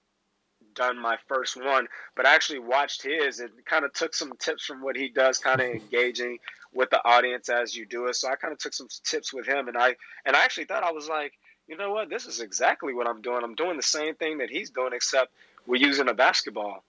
[0.74, 4.64] done my first one, but I actually watched his and kind of took some tips
[4.64, 6.38] from what he does, kind of engaging
[6.72, 8.16] with the audience as you do it.
[8.16, 10.82] So I kind of took some tips with him, and I and I actually thought
[10.82, 11.32] I was like,
[11.68, 13.40] you know what, this is exactly what I'm doing.
[13.42, 15.32] I'm doing the same thing that he's doing, except
[15.66, 16.84] we're using a basketball.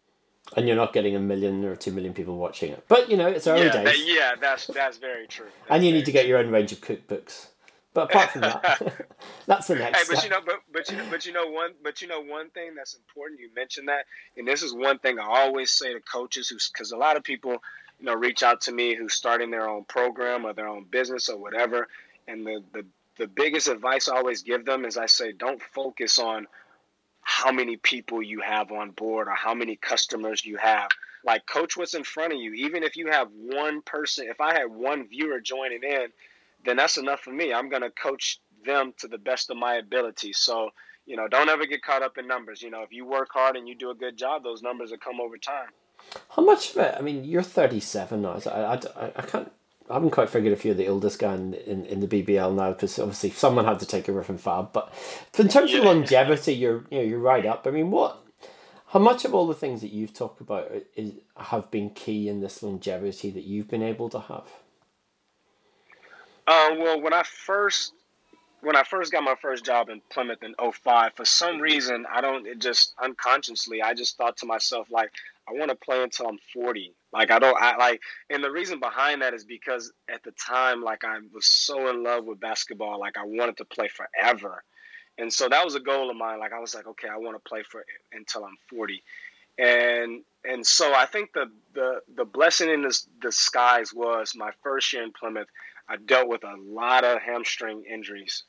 [0.56, 3.28] And you're not getting a million or two million people watching it, but you know
[3.28, 3.86] it's early yeah, days.
[3.86, 5.48] That, yeah, that's that's very true.
[5.62, 7.48] That's and you need to get your own range of cookbooks.
[7.96, 9.08] But apart from that,
[9.48, 9.98] that's the next.
[9.98, 10.24] Hey, but step.
[10.26, 12.76] you know, but but you know, but you know one, but you know one thing
[12.76, 13.40] that's important.
[13.40, 14.06] You mentioned that,
[14.36, 17.24] and this is one thing I always say to coaches, who because a lot of
[17.24, 17.54] people,
[18.02, 21.30] you know, reach out to me who's starting their own program or their own business
[21.30, 21.88] or whatever,
[22.28, 26.20] and the the the biggest advice I always give them is I say, don't focus
[26.20, 26.48] on
[27.22, 30.90] how many people you have on board or how many customers you have.
[31.24, 32.54] Like, coach what's in front of you.
[32.54, 36.10] Even if you have one person, if I had one viewer joining in,
[36.66, 37.54] then that's enough for me.
[37.54, 40.34] I'm going to coach them to the best of my ability.
[40.34, 40.70] So,
[41.06, 42.62] you know, don't ever get caught up in numbers.
[42.62, 44.98] You know, if you work hard and you do a good job, those numbers will
[44.98, 45.70] come over time.
[46.30, 46.96] How much of it?
[46.98, 48.40] I mean, you're 37 now.
[48.40, 49.52] So I, I, I can't.
[49.88, 52.72] I haven't quite figured if you're the oldest guy in, in, in the BBL now
[52.72, 54.74] because obviously someone had to take over from Fab.
[54.74, 54.92] But
[55.38, 57.68] in terms of longevity, you're you know you're right up.
[57.68, 58.18] I mean, what?
[58.88, 62.42] How much of all the things that you've talked about is have been key in
[62.42, 64.48] this longevity that you've been able to have?
[66.48, 67.94] Uh, well, when I first
[68.66, 72.20] when I first got my first job in Plymouth in 05, for some reason, I
[72.22, 75.12] don't, it just unconsciously, I just thought to myself, like,
[75.48, 76.92] I want to play until I'm 40.
[77.14, 80.82] Like, I don't, I like, and the reason behind that is because at the time,
[80.82, 84.64] like, I was so in love with basketball, like, I wanted to play forever.
[85.20, 86.40] And so that was a goal of mine.
[86.40, 89.04] Like, I was like, okay, I want to play for until I'm 40.
[89.60, 94.92] And, and so I think the, the, the blessing in this disguise was my first
[94.92, 95.48] year in Plymouth.
[95.88, 98.44] I dealt with a lot of hamstring injuries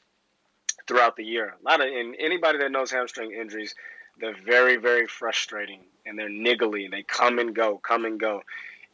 [0.86, 1.54] throughout the year.
[1.60, 3.74] A lot of and anybody that knows hamstring injuries,
[4.18, 6.90] they're very very frustrating and they're niggly.
[6.90, 8.42] They come and go, come and go.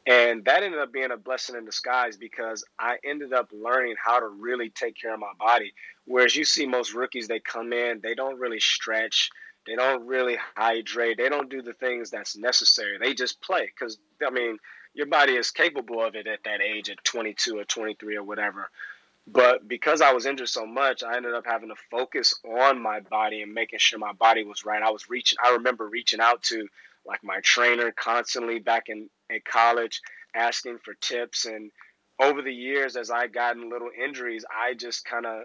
[0.04, 4.18] And that ended up being a blessing in disguise because I ended up learning how
[4.18, 5.74] to really take care of my body.
[6.06, 9.30] Whereas you see most rookies, they come in, they don't really stretch,
[9.64, 12.98] they don't really hydrate, they don't do the things that's necessary.
[12.98, 14.58] They just play because I mean
[14.94, 18.70] your body is capable of it at that age, at 22 or 23 or whatever.
[19.26, 23.00] But because I was injured so much, I ended up having to focus on my
[23.00, 24.82] body and making sure my body was right.
[24.82, 26.66] I was reaching, I remember reaching out to
[27.06, 30.02] like my trainer constantly back in at college,
[30.34, 31.44] asking for tips.
[31.44, 31.70] And
[32.18, 35.44] over the years, as I gotten little injuries, I just kind of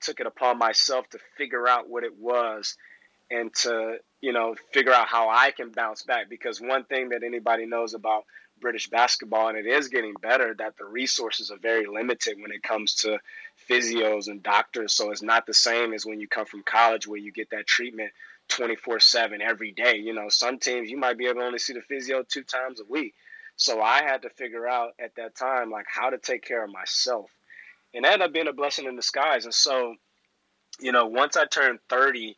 [0.00, 2.76] took it upon myself to figure out what it was
[3.30, 6.30] and to, you know, figure out how I can bounce back.
[6.30, 8.24] Because one thing that anybody knows about
[8.60, 12.62] British basketball, and it is getting better, that the resources are very limited when it
[12.62, 13.18] comes to
[13.68, 14.92] physios and doctors.
[14.92, 17.66] So it's not the same as when you come from college where you get that
[17.66, 18.12] treatment
[18.48, 19.96] 24 7 every day.
[19.96, 22.80] You know, some teams you might be able to only see the physio two times
[22.80, 23.14] a week.
[23.56, 26.70] So I had to figure out at that time, like, how to take care of
[26.70, 27.30] myself.
[27.92, 29.44] And that ended up being a blessing in disguise.
[29.44, 29.96] And so,
[30.78, 32.36] you know, once I turned 30,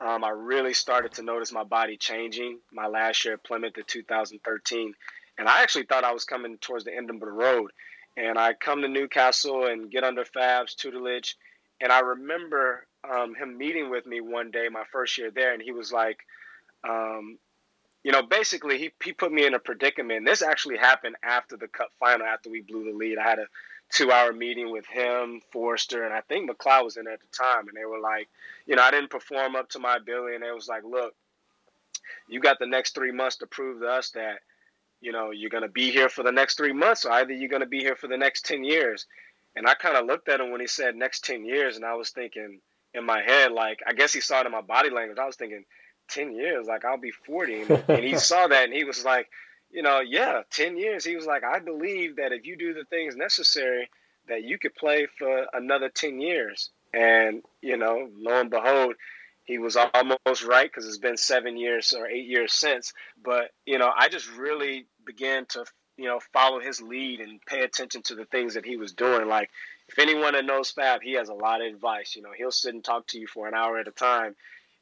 [0.00, 2.58] um, I really started to notice my body changing.
[2.72, 4.94] My last year at Plymouth in 2013
[5.38, 7.70] and I actually thought I was coming towards the end of the road.
[8.16, 11.36] And I come to Newcastle and get under Fab's tutelage.
[11.80, 15.62] And I remember um, him meeting with me one day, my first year there, and
[15.62, 16.20] he was like,
[16.88, 17.38] um,
[18.02, 20.24] you know, basically he, he put me in a predicament.
[20.24, 23.18] This actually happened after the cup final, after we blew the lead.
[23.18, 23.46] I had a
[23.92, 27.68] two hour meeting with him, Forrester, and I think McLeod was in at the time.
[27.68, 28.28] And they were like,
[28.64, 30.36] you know, I didn't perform up to my ability.
[30.36, 31.14] And they was like, look,
[32.28, 34.38] you got the next three months to prove to us that,
[35.00, 37.48] you know, you're going to be here for the next three months, or either you're
[37.48, 39.06] going to be here for the next 10 years.
[39.54, 41.94] And I kind of looked at him when he said next 10 years, and I
[41.94, 42.60] was thinking
[42.94, 45.18] in my head, like, I guess he saw it in my body language.
[45.18, 45.64] I was thinking,
[46.08, 47.62] 10 years, like I'll be 40.
[47.88, 49.28] And, he saw that and he was like,
[49.70, 51.04] you know, yeah, 10 years.
[51.04, 53.90] He was like, I believe that if you do the things necessary,
[54.28, 56.70] that you could play for another 10 years.
[56.94, 58.94] And, you know, lo and behold,
[59.46, 62.92] he was almost right because it's been seven years or eight years since.
[63.22, 65.64] But, you know, I just really began to,
[65.96, 69.28] you know, follow his lead and pay attention to the things that he was doing.
[69.28, 69.50] Like,
[69.88, 72.14] if anyone that knows Fab, he has a lot of advice.
[72.14, 74.34] You know, he'll sit and talk to you for an hour at a time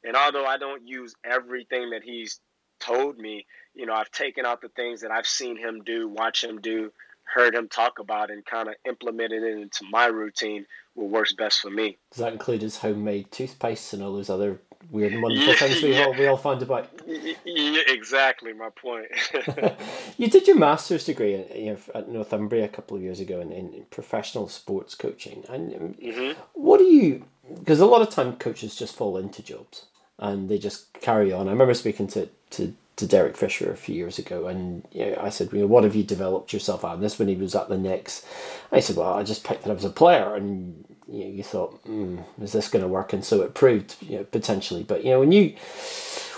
[0.05, 2.39] and although I don't use everything that he's
[2.79, 6.43] told me, you know, I've taken out the things that I've seen him do, watch
[6.43, 6.91] him do,
[7.23, 11.61] heard him talk about, and kind of implemented it into my routine what works best
[11.61, 11.97] for me.
[12.11, 15.83] Does that include his homemade toothpaste and all those other weird and wonderful yeah, things
[15.83, 16.05] we, yeah.
[16.05, 16.89] all, we all find about?
[17.45, 19.07] Yeah, exactly my point.
[20.17, 24.47] you did your master's degree at Northumbria a couple of years ago in, in professional
[24.47, 25.43] sports coaching.
[25.49, 26.39] And um, mm-hmm.
[26.53, 27.25] what do you,
[27.59, 29.85] because a lot of time coaches just fall into jobs
[30.19, 31.47] and they just carry on.
[31.47, 35.17] I remember speaking to, to, to Derek Fisher a few years ago, and you know,
[35.19, 37.55] I said, you know, "What have you developed yourself at?" And this when he was
[37.55, 38.25] at the Knicks.
[38.71, 41.43] I said, "Well, I just picked it up as a player," and you know, you
[41.43, 44.83] thought, mm, "Is this going to work?" And so it proved, you know, potentially.
[44.83, 45.55] But you know, when you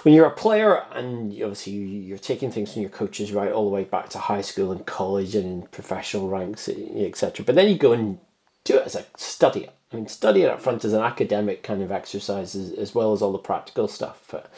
[0.04, 3.74] when you're a player and obviously you're taking things from your coaches right all the
[3.74, 7.46] way back to high school and college and professional ranks, etc.
[7.46, 8.20] But then you go and
[8.64, 11.82] do it as a study it I mean, studying up front as an academic kind
[11.82, 14.22] of exercise as, as well as all the practical stuff.
[14.30, 14.52] But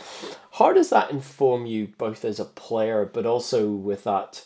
[0.53, 4.43] how does that inform you both as a player, but also with that,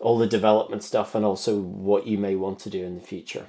[0.00, 3.46] all the development stuff and also what you may want to do in the future?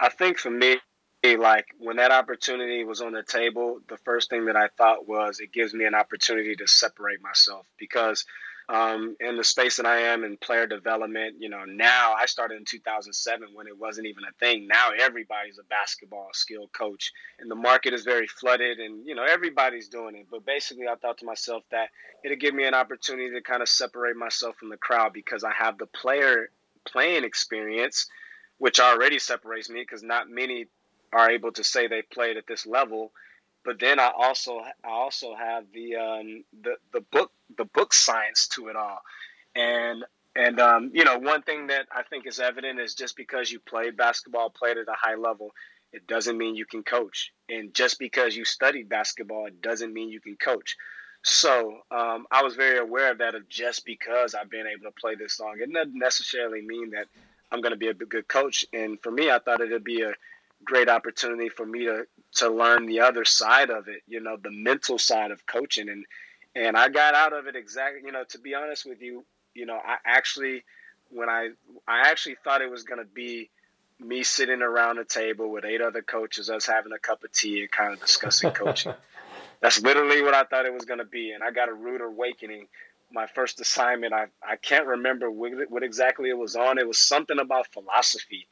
[0.00, 0.76] I think for me,
[1.24, 5.40] like when that opportunity was on the table, the first thing that I thought was
[5.40, 8.24] it gives me an opportunity to separate myself because–
[8.68, 11.36] um, in the space that I am in player development.
[11.38, 14.66] You know, now I started in 2007 when it wasn't even a thing.
[14.66, 19.24] Now everybody's a basketball skill coach, and the market is very flooded, and you know
[19.24, 20.26] everybody's doing it.
[20.30, 21.88] But basically, I thought to myself that
[22.24, 25.52] it'd give me an opportunity to kind of separate myself from the crowd because I
[25.52, 26.50] have the player
[26.86, 28.06] playing experience,
[28.58, 30.66] which already separates me because not many
[31.12, 33.12] are able to say they played at this level
[33.64, 38.48] but then I also I also have the um, the the book the book science
[38.54, 39.00] to it all,
[39.54, 40.04] and
[40.36, 43.60] and um, you know one thing that I think is evident is just because you
[43.60, 45.50] played basketball, played at a high level,
[45.92, 50.10] it doesn't mean you can coach, and just because you studied basketball, it doesn't mean
[50.10, 50.76] you can coach.
[51.24, 53.34] So um, I was very aware of that.
[53.34, 57.06] Of just because I've been able to play this long, it doesn't necessarily mean that
[57.50, 58.64] I'm going to be a good coach.
[58.72, 60.12] And for me, I thought it'd be a
[60.64, 64.50] great opportunity for me to to learn the other side of it, you know, the
[64.50, 66.04] mental side of coaching and
[66.54, 69.66] and I got out of it exactly, you know, to be honest with you, you
[69.66, 70.64] know, I actually
[71.10, 71.50] when I
[71.86, 73.50] I actually thought it was going to be
[74.00, 77.60] me sitting around a table with eight other coaches, us having a cup of tea
[77.60, 78.94] and kind of discussing coaching.
[79.60, 82.00] That's literally what I thought it was going to be, and I got a rude
[82.00, 82.68] awakening.
[83.10, 86.78] My first assignment, I I can't remember what, what exactly it was on.
[86.78, 88.46] It was something about philosophy,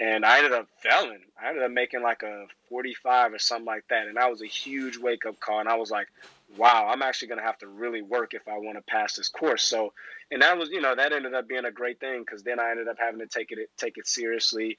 [0.00, 1.20] and I ended up failing.
[1.40, 4.46] I ended up making like a 45 or something like that, and that was a
[4.46, 5.60] huge wake up call.
[5.60, 6.08] And I was like,
[6.56, 9.62] "Wow, I'm actually gonna have to really work if I want to pass this course."
[9.62, 9.92] So,
[10.30, 12.70] and that was, you know, that ended up being a great thing because then I
[12.70, 14.78] ended up having to take it take it seriously,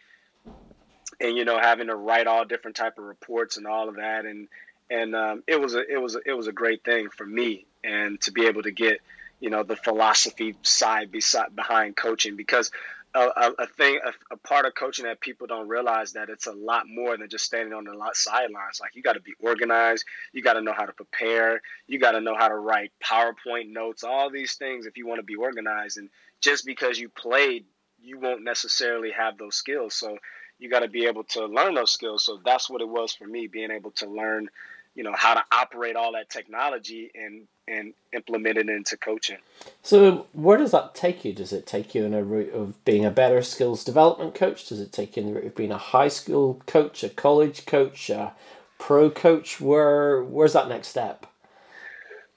[1.20, 4.26] and you know, having to write all different type of reports and all of that,
[4.26, 4.48] and
[4.90, 7.66] and um, it was a it was a, it was a great thing for me,
[7.84, 9.00] and to be able to get
[9.40, 12.72] you know the philosophy side beside behind coaching because
[13.20, 16.52] a, a thing, a, a, part of coaching that people don't realize that it's a
[16.52, 18.80] lot more than just standing on the sidelines.
[18.82, 22.14] Like you got to be organized, you got to know how to prepare, you got
[22.14, 25.36] to know how to write PowerPoint notes, all these things if you want to be
[25.36, 25.98] organized.
[25.98, 26.10] And
[26.42, 27.66] just because you played,
[28.02, 29.94] you won't necessarily have those skills.
[29.94, 30.18] So
[30.60, 32.24] you got to be able to learn those skills.
[32.24, 34.50] So that's what it was for me, being able to learn
[34.96, 39.38] you know how to operate all that technology and and implement it into coaching.
[39.82, 41.34] So where does that take you?
[41.34, 44.68] Does it take you in a route of being a better skills development coach?
[44.68, 47.66] Does it take you in the route of being a high school coach, a college
[47.66, 48.34] coach, a
[48.78, 49.60] pro coach?
[49.62, 51.26] Where where's that next step?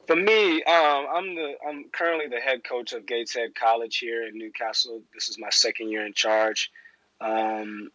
[0.07, 4.39] For me, um, I'm the I'm currently the head coach of Gateshead College here in
[4.39, 5.03] Newcastle.
[5.13, 6.71] This is my second year in charge.
[7.21, 7.91] Um,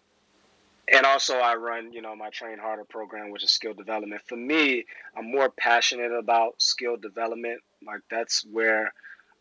[0.87, 4.21] and also I run, you know, my Train Harder program, which is skill development.
[4.27, 7.61] For me, I'm more passionate about skill development.
[7.85, 8.93] Like that's where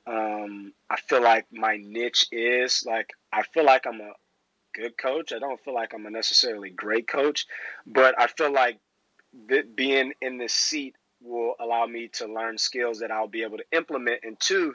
[0.07, 2.85] um, I feel like my niche is.
[2.87, 4.13] Like I feel like I'm a
[4.75, 5.33] good coach.
[5.33, 7.47] I don't feel like I'm a necessarily great coach,
[7.87, 8.79] but I feel like
[9.75, 13.65] being in this seat will allow me to learn skills that I'll be able to
[13.73, 14.75] implement into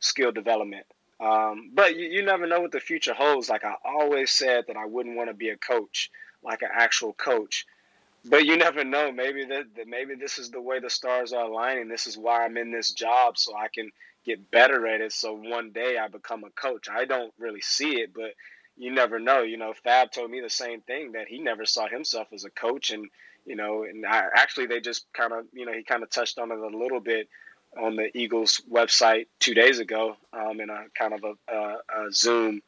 [0.00, 0.86] skill development.
[1.20, 3.48] Um, but you, you never know what the future holds.
[3.48, 6.10] Like I always said that I wouldn't want to be a coach,
[6.42, 7.66] like an actual coach.
[8.24, 9.10] But you never know.
[9.12, 11.88] Maybe that, maybe this is the way the stars are aligning.
[11.88, 13.90] This is why I'm in this job, so I can
[14.24, 15.12] get better at it.
[15.12, 16.88] So one day I become a coach.
[16.90, 18.34] I don't really see it, but
[18.76, 19.42] you never know.
[19.42, 22.50] You know, Fab told me the same thing that he never saw himself as a
[22.50, 23.08] coach, and
[23.46, 26.38] you know, and I, actually they just kind of, you know, he kind of touched
[26.38, 27.28] on it a little bit
[27.78, 32.12] on the Eagles website two days ago um, in a kind of a, a, a
[32.12, 32.62] Zoom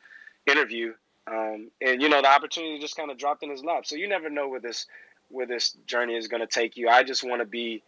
[0.47, 0.95] interview,
[1.27, 3.87] um, and you know, the opportunity just kind of dropped in his lap.
[3.87, 4.87] So you never know where this
[5.29, 6.89] where this journey is going to take you.
[6.89, 7.83] I just want to be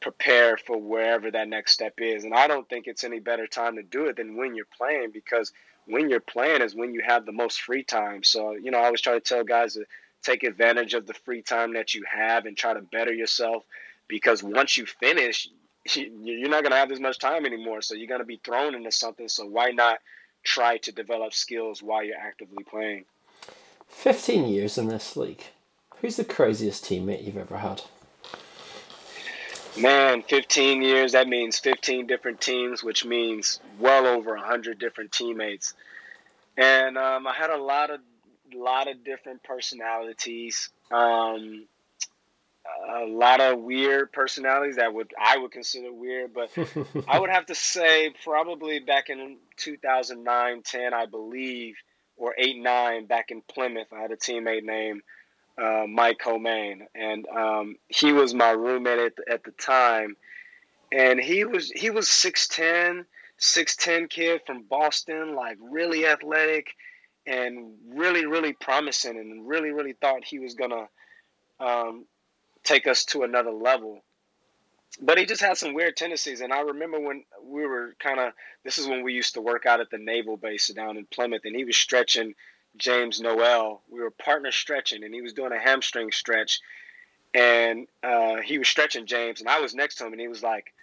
[0.00, 3.76] prepared for wherever that next step is, and I don't think it's any better time
[3.76, 5.52] to do it than when you're playing because
[5.86, 8.22] when you're playing is when you have the most free time.
[8.22, 9.84] So, you know, I always try to tell guys to
[10.22, 13.64] take advantage of the free time that you have and try to better yourself
[14.08, 15.48] because once you finish,
[15.84, 17.82] you're not going to have this much time anymore.
[17.82, 19.28] So you're going to be thrown into something.
[19.28, 19.98] So why not
[20.42, 23.04] try to develop skills while you're actively playing?
[23.88, 25.44] 15 years in this league.
[26.00, 27.82] Who's the craziest teammate you've ever had?
[29.78, 35.74] Man, 15 years, that means 15 different teams, which means well over 100 different teammates.
[36.56, 38.00] And um, I had a lot of
[38.54, 40.68] lot of different personalities.
[40.90, 41.66] Um,
[42.64, 46.50] a lot of weird personalities that would I would consider weird, but
[47.08, 51.76] I would have to say probably back in 2009, 10, I believe,
[52.16, 55.02] or 8, 9, back in Plymouth, I had a teammate named
[55.60, 60.16] uh, Mike Homane, and um, he was my roommate at the, at the time,
[60.92, 63.04] and he was he was 6'10",
[63.40, 66.68] 6'10 kid from Boston, like really athletic,
[67.26, 70.88] and really really promising, and really really thought he was gonna
[71.60, 72.06] um,
[72.64, 74.02] take us to another level.
[75.00, 78.34] But he just had some weird tendencies, and I remember when we were kind of
[78.62, 81.42] this is when we used to work out at the naval base down in Plymouth,
[81.44, 82.34] and he was stretching
[82.76, 83.80] James Noel.
[83.90, 86.60] We were partner stretching, and he was doing a hamstring stretch,
[87.32, 90.42] and uh, he was stretching James, and I was next to him, and he was
[90.42, 90.74] like,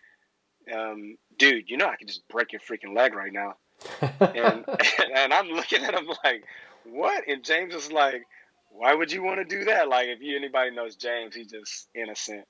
[0.74, 3.58] um, "Dude, you know I can just break your freaking leg right now,"
[4.20, 4.66] and
[5.16, 6.46] and I'm looking at him like,
[6.86, 8.26] "What?" And James is like,
[8.70, 11.90] "Why would you want to do that?" Like if you anybody knows James, he's just
[11.94, 12.46] innocent,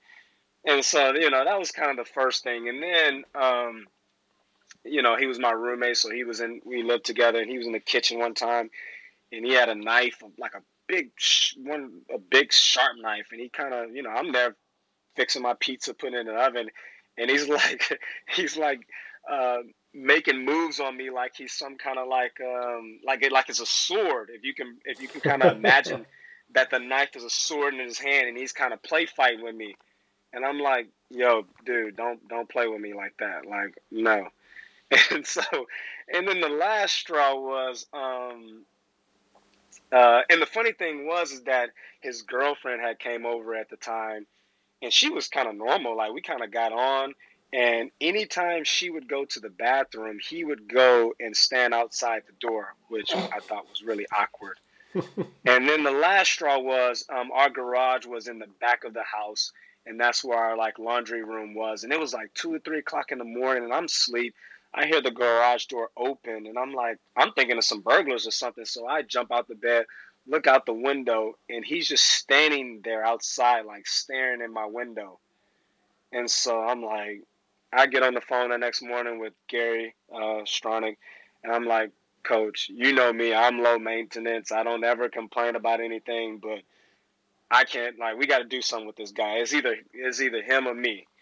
[0.66, 3.24] and so you know that was kind of the first thing, and then.
[3.36, 3.86] Um,
[4.86, 6.62] you know, he was my roommate, so he was in.
[6.64, 8.70] We lived together, and he was in the kitchen one time,
[9.32, 11.12] and he had a knife, like a big
[11.58, 14.56] one, a big sharp knife, and he kind of, you know, I'm there
[15.16, 16.70] fixing my pizza, putting it in the oven,
[17.18, 18.00] and he's like,
[18.36, 18.82] he's like
[19.30, 19.60] uh,
[19.94, 23.60] making moves on me like he's some kind of like, um, like it, like it's
[23.60, 24.30] a sword.
[24.34, 26.06] If you can, if you can kind of imagine
[26.54, 29.44] that the knife is a sword in his hand, and he's kind of play fighting
[29.44, 29.76] with me,
[30.34, 34.28] and I'm like, yo, dude, don't don't play with me like that, like no.
[35.12, 35.44] And so,
[36.12, 38.64] and then the last straw was, um,
[39.92, 41.70] uh, and the funny thing was is that
[42.02, 44.26] his girlfriend had came over at the time,
[44.82, 45.96] and she was kind of normal.
[45.96, 47.14] Like we kind of got on,
[47.52, 52.48] and anytime she would go to the bathroom, he would go and stand outside the
[52.48, 54.60] door, which I thought was really awkward.
[54.94, 59.04] and then the last straw was um, our garage was in the back of the
[59.04, 59.52] house,
[59.86, 61.84] and that's where our like laundry room was.
[61.84, 64.36] And it was like two or three o'clock in the morning, and I'm asleep.
[64.72, 68.32] I hear the garage door open, and I'm like, I'm thinking of some burglars or
[68.32, 68.66] something.
[68.66, 69.86] So I jump out the bed,
[70.28, 75.18] look out the window, and he's just standing there outside, like staring in my window.
[76.12, 77.24] And so I'm like,
[77.72, 80.98] I get on the phone the next morning with Gary uh, Stronach,
[81.44, 81.92] and I'm like,
[82.24, 84.52] Coach, you know me, I'm low maintenance.
[84.52, 86.60] I don't ever complain about anything, but
[87.50, 87.98] I can't.
[87.98, 89.38] Like, we got to do something with this guy.
[89.38, 91.06] It's either it's either him or me.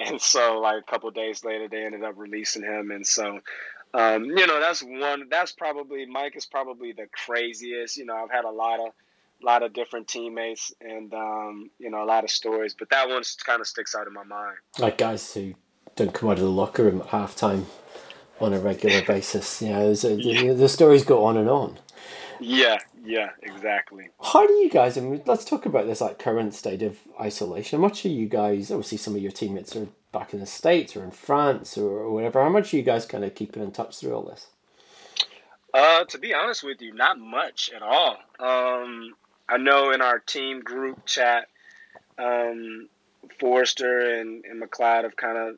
[0.00, 2.92] And so, like a couple days later, they ended up releasing him.
[2.92, 3.40] And so,
[3.94, 5.28] um, you know, that's one.
[5.28, 7.96] That's probably Mike is probably the craziest.
[7.96, 8.92] You know, I've had a lot of,
[9.42, 12.76] lot of different teammates, and um, you know, a lot of stories.
[12.78, 14.58] But that one kind of sticks out in my mind.
[14.78, 15.54] Like guys who
[15.98, 17.64] don't come out of the locker room at halftime
[18.40, 19.60] on a regular basis.
[19.60, 20.42] You know, a, yeah.
[20.42, 21.78] the, the stories go on and on.
[22.40, 24.10] Yeah, yeah, exactly.
[24.22, 24.96] How do you guys?
[24.96, 27.78] I mean, let's talk about this like current state of isolation.
[27.80, 28.70] How much are you guys?
[28.70, 32.42] Obviously, some of your teammates are back in the states or in France or whatever.
[32.42, 34.46] How much are you guys kind of keeping in touch through all this?
[35.74, 38.16] Uh, to be honest with you, not much at all.
[38.38, 39.14] Um,
[39.48, 41.48] I know in our team group chat,
[42.18, 42.88] um,
[43.38, 45.56] Forrester and, and McLeod have kind of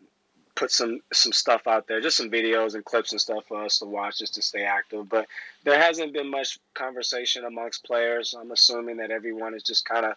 [0.61, 3.79] put some some stuff out there, just some videos and clips and stuff for us
[3.79, 5.09] to watch just to stay active.
[5.09, 5.27] But
[5.65, 8.35] there hasn't been much conversation amongst players.
[8.39, 10.17] I'm assuming that everyone is just kind of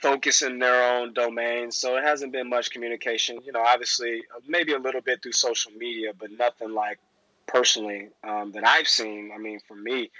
[0.00, 1.70] focusing their own domain.
[1.70, 3.38] So it hasn't been much communication.
[3.46, 6.98] You know, obviously maybe a little bit through social media, but nothing like
[7.46, 9.30] personally um, that I've seen.
[9.32, 10.10] I mean, for me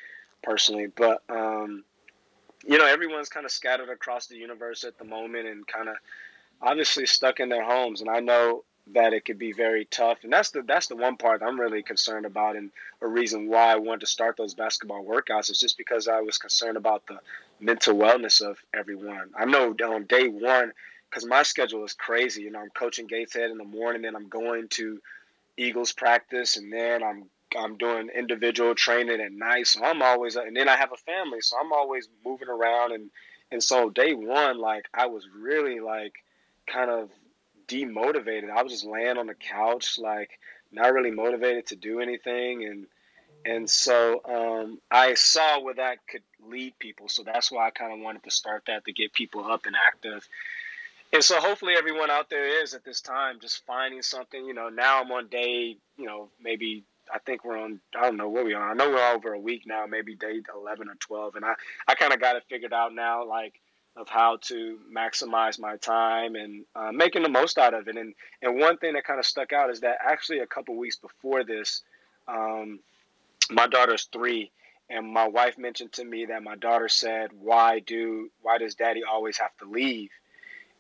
[0.45, 1.83] personally, but um,
[2.65, 5.97] you know, everyone's kind of scattered across the universe at the moment and kind of
[6.63, 8.01] obviously stuck in their homes.
[8.01, 8.63] And I know
[8.93, 10.19] that it could be very tough.
[10.25, 12.71] And that's the that's the one part I'm really concerned about, and
[13.01, 16.39] a reason why I wanted to start those basketball workouts is just because I was
[16.39, 17.19] concerned about the
[17.61, 19.31] mental wellness of everyone.
[19.37, 20.73] I know on day one,
[21.09, 22.43] because my schedule is crazy.
[22.43, 25.01] You know, I'm coaching Gateshead in the morning, then I'm going to
[25.57, 27.25] Eagles practice, and then I'm
[27.57, 29.69] I'm doing individual training at night.
[29.69, 33.11] So I'm always, and then I have a family, so I'm always moving around, and
[33.51, 36.13] and so day one, like I was really like
[36.67, 37.11] kind of
[37.69, 38.51] demotivated.
[38.51, 40.39] I was just laying on the couch, like
[40.73, 42.87] not really motivated to do anything, and
[43.45, 47.09] and so um, I saw where that could lead people.
[47.09, 49.77] So that's why I kind of wanted to start that to get people up and
[49.77, 50.27] active.
[51.13, 54.45] And so hopefully everyone out there is at this time just finding something.
[54.45, 57.81] You know, now I'm on day, you know, maybe I think we're on.
[57.97, 58.71] I don't know where we are.
[58.71, 61.55] I know we're over a week now, maybe day eleven or twelve, and I
[61.87, 63.27] I kind of got it figured out now.
[63.27, 63.61] Like
[63.97, 67.97] of how to maximize my time and uh, making the most out of it.
[67.97, 70.97] And and one thing that kind of stuck out is that actually a couple weeks
[70.97, 71.83] before this,
[72.27, 72.81] um,
[73.51, 74.51] my daughter's three,
[74.91, 79.03] and my wife mentioned to me that my daughter said, "Why do why does Daddy
[79.05, 80.11] always have to leave?"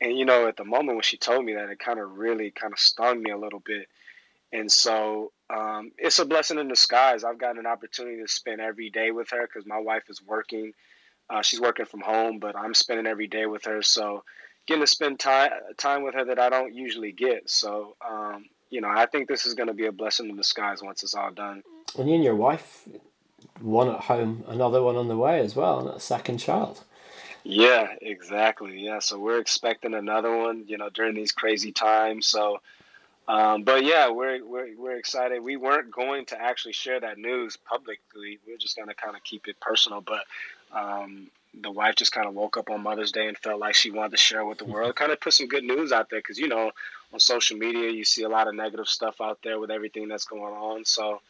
[0.00, 2.50] And you know, at the moment when she told me that, it kind of really
[2.50, 3.88] kind of stung me a little bit.
[4.52, 7.24] And so um, it's a blessing in disguise.
[7.24, 10.72] I've got an opportunity to spend every day with her because my wife is working
[11.30, 13.82] uh, she's working from home, but I'm spending every day with her.
[13.82, 14.24] So
[14.66, 17.48] getting to spend time time with her that I don't usually get.
[17.50, 20.82] So um, you know, I think this is going to be a blessing in disguise
[20.82, 21.62] once it's all done.
[21.98, 22.88] And you and your wife,
[23.60, 26.82] one at home, another one on the way as well, and a second child.
[27.44, 28.80] Yeah, exactly.
[28.80, 30.64] Yeah, so we're expecting another one.
[30.66, 32.26] You know, during these crazy times.
[32.26, 32.60] So.
[33.26, 35.42] Um, but yeah, we're, we're we're excited.
[35.42, 37.98] We weren't going to actually share that news publicly.
[38.14, 40.02] We we're just going to kind of keep it personal.
[40.02, 40.24] But
[40.74, 41.28] um,
[41.60, 44.12] the wife just kind of woke up on Mother's Day and felt like she wanted
[44.12, 44.94] to share with the world.
[44.96, 46.72] kind of put some good news out there because you know
[47.12, 50.24] on social media you see a lot of negative stuff out there with everything that's
[50.24, 50.84] going on.
[50.84, 51.20] So,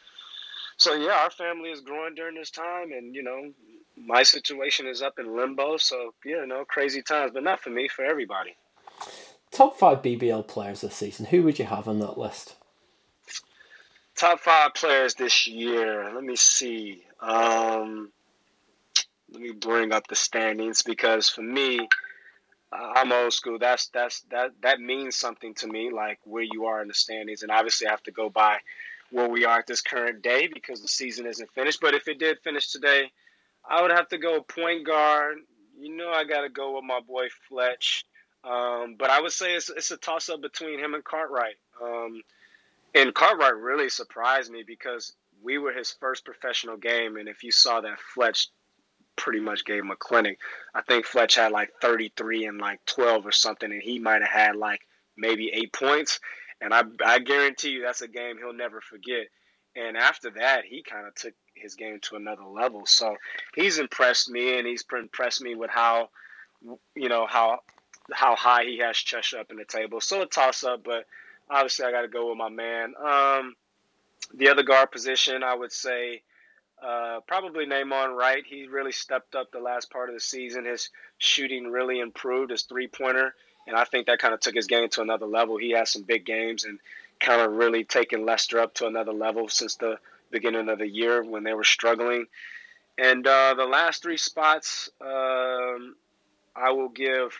[0.77, 3.51] so yeah, our family is growing during this time, and you know
[3.97, 5.77] my situation is up in limbo.
[5.77, 8.55] So yeah, you know crazy times, but not for me, for everybody.
[9.51, 11.27] Top five BBL players this season.
[11.27, 12.55] Who would you have on that list?
[14.15, 16.11] Top five players this year.
[16.13, 17.03] Let me see.
[17.21, 18.11] Um,
[19.31, 21.87] let me bring up the standings because for me,
[22.71, 23.57] I'm old school.
[23.59, 27.41] That's that's that that means something to me, like where you are in the standings,
[27.41, 28.57] and obviously I have to go by
[29.11, 31.79] where we are at this current day because the season isn't finished.
[31.81, 33.11] But if it did finish today,
[33.67, 35.37] I would have to go point guard.
[35.79, 38.05] You know, I got to go with my boy Fletch.
[38.43, 41.55] Um, but I would say it's, it's a toss up between him and Cartwright.
[41.81, 42.21] Um,
[42.93, 47.51] and Cartwright really surprised me because we were his first professional game, and if you
[47.51, 48.49] saw that Fletch
[49.15, 50.39] pretty much gave him a clinic.
[50.73, 54.31] I think Fletch had like 33 and like 12 or something, and he might have
[54.31, 54.81] had like
[55.17, 56.19] maybe eight points.
[56.61, 59.27] And I, I guarantee you that's a game he'll never forget.
[59.75, 62.85] And after that, he kind of took his game to another level.
[62.85, 63.15] So
[63.55, 66.09] he's impressed me, and he's impressed me with how,
[66.95, 67.59] you know, how
[68.13, 69.99] how high he has Cheshire up in the table.
[69.99, 71.05] So a toss up, but
[71.49, 72.93] obviously I got to go with my man.
[73.03, 73.55] Um,
[74.33, 76.21] the other guard position, I would say
[76.85, 78.43] uh, probably Nah'Mon Wright.
[78.45, 80.65] He really stepped up the last part of the season.
[80.65, 83.33] His shooting really improved, his three pointer,
[83.67, 85.57] and I think that kind of took his game to another level.
[85.57, 86.79] He had some big games and
[87.19, 89.97] kind of really taken Leicester up to another level since the
[90.29, 92.27] beginning of the year when they were struggling.
[92.97, 95.95] And uh, the last three spots, um,
[96.55, 97.39] I will give.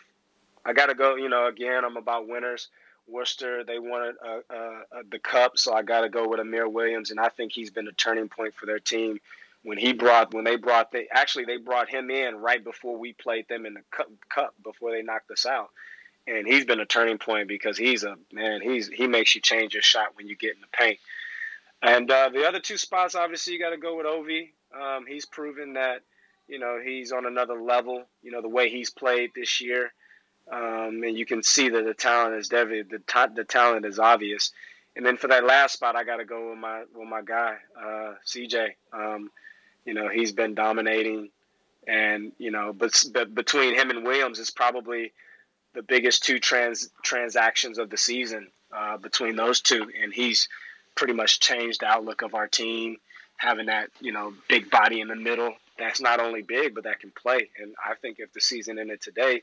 [0.64, 1.14] I got to go.
[1.16, 2.68] You know, again, I'm about winners.
[3.08, 7.10] Worcester, they wanted uh, uh, the cup, so I got to go with Amir Williams,
[7.10, 9.20] and I think he's been a turning point for their team.
[9.62, 13.12] When he brought, when they brought, they actually they brought him in right before we
[13.12, 15.70] played them in the cup, cup before they knocked us out,
[16.26, 18.60] and he's been a turning point because he's a man.
[18.60, 20.98] He's he makes you change your shot when you get in the paint.
[21.82, 24.50] And uh, the other two spots, obviously, you got to go with Ovi.
[24.74, 26.02] Um, he's proven that
[26.48, 28.04] you know he's on another level.
[28.22, 29.92] You know the way he's played this year
[30.50, 33.98] um, and you can see that the talent is definitely the ta- the talent is
[33.98, 34.52] obvious.
[34.94, 37.56] And then for that last spot, I got to go with my with my guy
[37.78, 38.70] uh, CJ.
[38.92, 39.30] Um,
[39.84, 41.30] you know, he's been dominating,
[41.86, 45.12] and you know, but, but between him and Williams is probably
[45.74, 50.48] the biggest two trans transactions of the season uh, between those two, and he's
[50.94, 52.96] pretty much changed the outlook of our team.
[53.36, 57.00] Having that you know big body in the middle that's not only big but that
[57.00, 59.42] can play, and I think if the season ended today,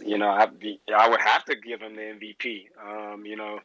[0.00, 0.48] you know I
[0.94, 2.66] I would have to give him the MVP.
[2.84, 3.60] Um, you know,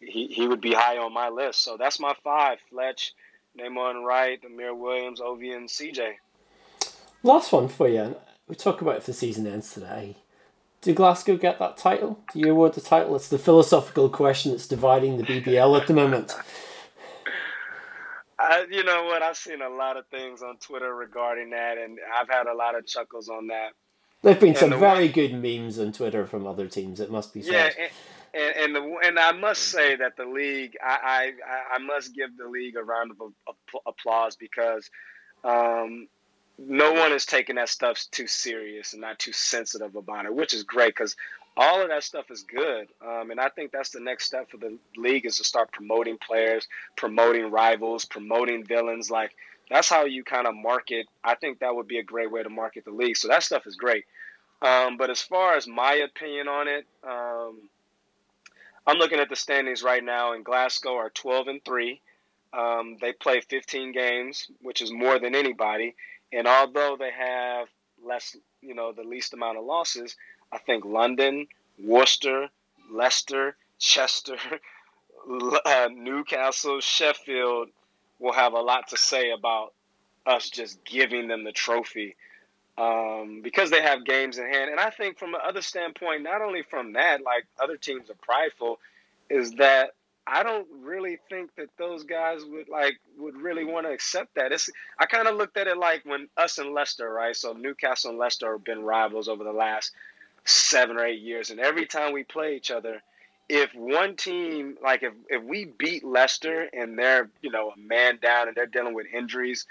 [0.00, 1.62] he he would be high on my list.
[1.62, 3.12] So that's my five: Fletch,
[3.58, 6.14] Nah'Mon Wright, Amir Williams, Ovi, and CJ.
[7.22, 8.16] Last one for you.
[8.48, 10.16] We talk about if the season ends today.
[10.80, 12.24] Do Glasgow get that title?
[12.32, 13.14] Do you award the title?
[13.14, 16.34] It's the philosophical question that's dividing the BBL at the moment.
[18.38, 19.22] I, you know what?
[19.22, 22.74] I've seen a lot of things on Twitter regarding that, and I've had a lot
[22.74, 23.72] of chuckles on that.
[24.22, 27.00] There've been and some the very one, good memes on Twitter from other teams.
[27.00, 27.52] It must be said.
[27.52, 27.90] Yeah, and,
[28.34, 32.36] and and, the, and I must say that the league, I, I I must give
[32.36, 33.32] the league a round of
[33.86, 34.90] applause because
[35.42, 36.08] um,
[36.58, 40.52] no one is taking that stuff too serious and not too sensitive about it, which
[40.52, 41.16] is great because
[41.56, 42.88] all of that stuff is good.
[43.04, 46.18] Um, and I think that's the next step for the league is to start promoting
[46.18, 49.10] players, promoting rivals, promoting villains.
[49.10, 49.32] Like
[49.70, 51.06] that's how you kind of market.
[51.22, 53.16] I think that would be a great way to market the league.
[53.16, 54.04] So that stuff is great.
[54.60, 57.70] Um, but as far as my opinion on it, um,
[58.86, 62.00] I'm looking at the standings right now, and Glasgow are 12 and three.
[62.52, 65.94] Um, they play 15 games, which is more than anybody.
[66.32, 67.68] And although they have
[68.04, 70.16] less, you know, the least amount of losses,
[70.52, 71.46] I think London,
[71.78, 72.48] Worcester,
[72.90, 74.36] Leicester, Chester,
[75.64, 77.68] uh, Newcastle, Sheffield
[78.20, 79.72] will have a lot to say about
[80.26, 82.14] us just giving them the trophy
[82.78, 84.70] um, because they have games in hand.
[84.70, 88.78] And I think from another standpoint, not only from that, like other teams are prideful,
[89.28, 89.90] is that
[90.26, 94.52] I don't really think that those guys would like would really want to accept that.
[94.52, 97.34] It's I kind of looked at it like when us and Leicester, right?
[97.34, 99.92] So Newcastle and Leicester have been rivals over the last
[100.44, 103.02] seven or eight years, and every time we play each other,
[103.50, 108.20] if one team like if if we beat Leicester and they're you know a man
[108.22, 109.66] down and they're dealing with injuries,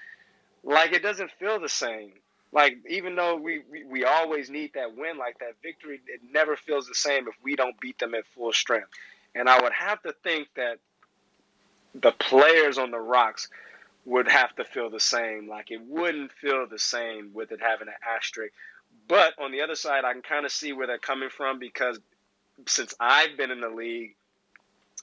[0.63, 2.11] like it doesn't feel the same.
[2.51, 6.57] Like even though we, we, we always need that win, like that victory, it never
[6.57, 8.89] feels the same if we don't beat them at full strength.
[9.33, 10.79] And I would have to think that
[11.95, 13.47] the players on the Rocks
[14.03, 15.47] would have to feel the same.
[15.47, 18.53] Like it wouldn't feel the same with it having an asterisk.
[19.07, 21.99] But on the other side, I can kind of see where they're coming from because
[22.67, 24.15] since I've been in the league,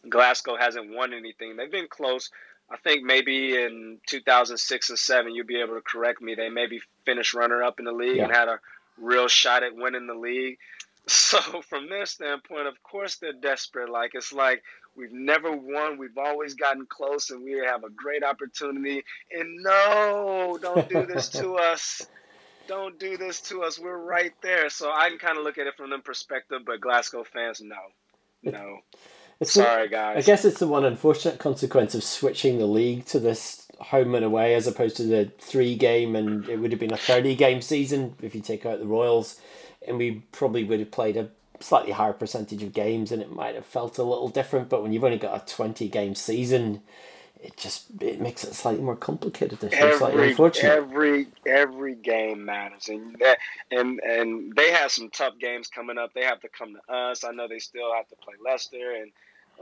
[0.08, 1.56] Glasgow hasn't won anything.
[1.56, 2.30] They've been close.
[2.70, 6.34] I think maybe in 2006 and 7, you'll be able to correct me.
[6.34, 8.24] They maybe finished runner up in the league yeah.
[8.24, 8.60] and had a
[8.98, 10.58] real shot at winning the league.
[11.08, 13.88] So from their standpoint, of course they're desperate.
[13.88, 14.64] Like it's like
[14.96, 19.04] we've never won, we've always gotten close, and we have a great opportunity.
[19.30, 22.04] And no, don't do this to us.
[22.66, 23.78] Don't do this to us.
[23.78, 24.70] We're right there.
[24.70, 28.50] So I can kind of look at it from them perspective, but Glasgow fans, no,
[28.50, 28.78] no.
[29.38, 30.16] It's Sorry, guys.
[30.16, 34.24] I guess it's the one unfortunate consequence of switching the league to this home and
[34.24, 37.60] away as opposed to the three game, and it would have been a 30 game
[37.60, 39.38] season if you take out the Royals
[39.86, 41.28] and we probably would have played a
[41.60, 44.92] slightly higher percentage of games and it might have felt a little different but when
[44.92, 46.82] you've only got a 20 game season
[47.42, 50.72] it just it makes it slightly more complicated this year, slightly unfortunate.
[50.72, 53.38] Every every game matters, and that,
[53.70, 56.12] and and they have some tough games coming up.
[56.14, 57.24] They have to come to us.
[57.24, 59.12] I know they still have to play Leicester, and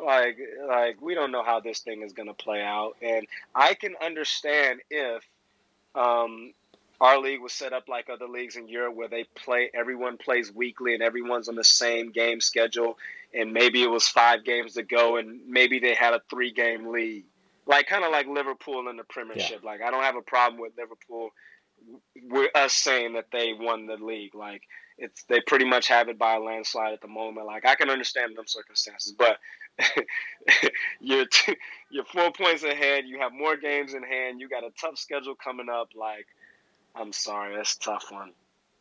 [0.02, 2.96] like like we don't know how this thing is going to play out.
[3.02, 5.24] And I can understand if
[5.94, 6.52] um,
[7.00, 10.52] our league was set up like other leagues in Europe where they play everyone plays
[10.52, 12.98] weekly and everyone's on the same game schedule
[13.32, 16.88] and maybe it was five games to go and maybe they had a three game
[16.88, 17.24] lead.
[17.66, 19.60] Like kind of like Liverpool in the Premiership.
[19.62, 19.70] Yeah.
[19.70, 21.30] Like I don't have a problem with Liverpool
[22.22, 24.34] with us saying that they won the league.
[24.34, 24.62] Like
[24.98, 27.46] it's they pretty much have it by a landslide at the moment.
[27.46, 29.38] Like I can understand them circumstances, but
[31.00, 31.54] you're two,
[31.90, 33.04] you're four points ahead.
[33.06, 34.40] You have more games in hand.
[34.40, 35.88] You got a tough schedule coming up.
[35.96, 36.26] Like
[36.94, 38.32] I'm sorry, that's a tough one.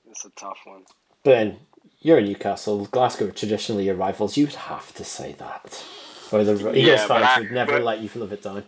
[0.09, 0.83] It's a tough one.
[1.23, 1.57] Ben,
[2.01, 2.85] you're in Newcastle.
[2.85, 4.37] Glasgow are traditionally your rivals.
[4.37, 5.83] You'd have to say that.
[6.31, 8.63] Or the Eagles yeah, fans I, would never but, let you live it down.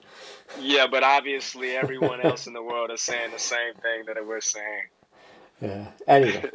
[0.59, 4.41] Yeah, but obviously everyone else in the world is saying the same thing that we're
[4.41, 4.83] saying.
[5.61, 5.87] Yeah.
[6.07, 6.51] Anyway,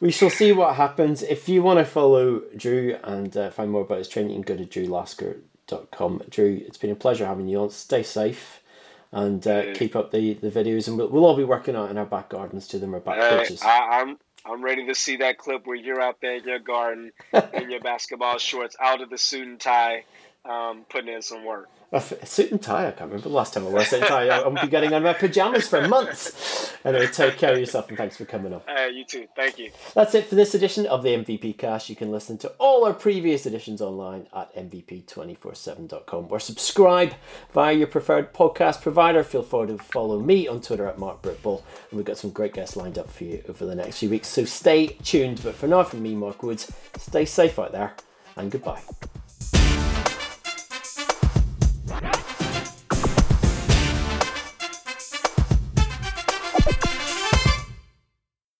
[0.00, 1.22] we shall see what happens.
[1.22, 4.56] If you want to follow Drew and uh, find more about his training, you can
[4.56, 6.22] go to drewlasker.com.
[6.30, 7.70] Drew, it's been a pleasure having you on.
[7.70, 8.62] Stay safe
[9.12, 11.98] and uh, keep up the, the videos, and we'll, we'll all be working out in
[11.98, 13.62] our back gardens to them, our back porches.
[13.62, 17.12] I, I'm I'm ready to see that clip where you're out there in your garden
[17.52, 20.04] in your basketball shorts, out of the suit and tie,
[20.44, 21.68] um, putting in some work.
[21.92, 22.86] A f- suit and tie.
[22.86, 24.28] I can't remember the last time I wore a suit and tie.
[24.28, 26.72] I won't be getting on my pajamas for months.
[26.84, 28.62] Anyway, take care of yourself and thanks for coming on.
[28.68, 29.26] Uh, you too.
[29.34, 29.70] Thank you.
[29.94, 31.90] That's it for this edition of the MVP Cast.
[31.90, 37.12] You can listen to all our previous editions online at MVP247.com or subscribe
[37.52, 39.24] via your preferred podcast provider.
[39.24, 41.62] Feel free to follow me on Twitter at Mark Britball.
[41.90, 44.28] And we've got some great guests lined up for you over the next few weeks.
[44.28, 45.40] So stay tuned.
[45.42, 47.94] But for now, from me, Mark Woods, stay safe out there
[48.36, 48.80] and goodbye.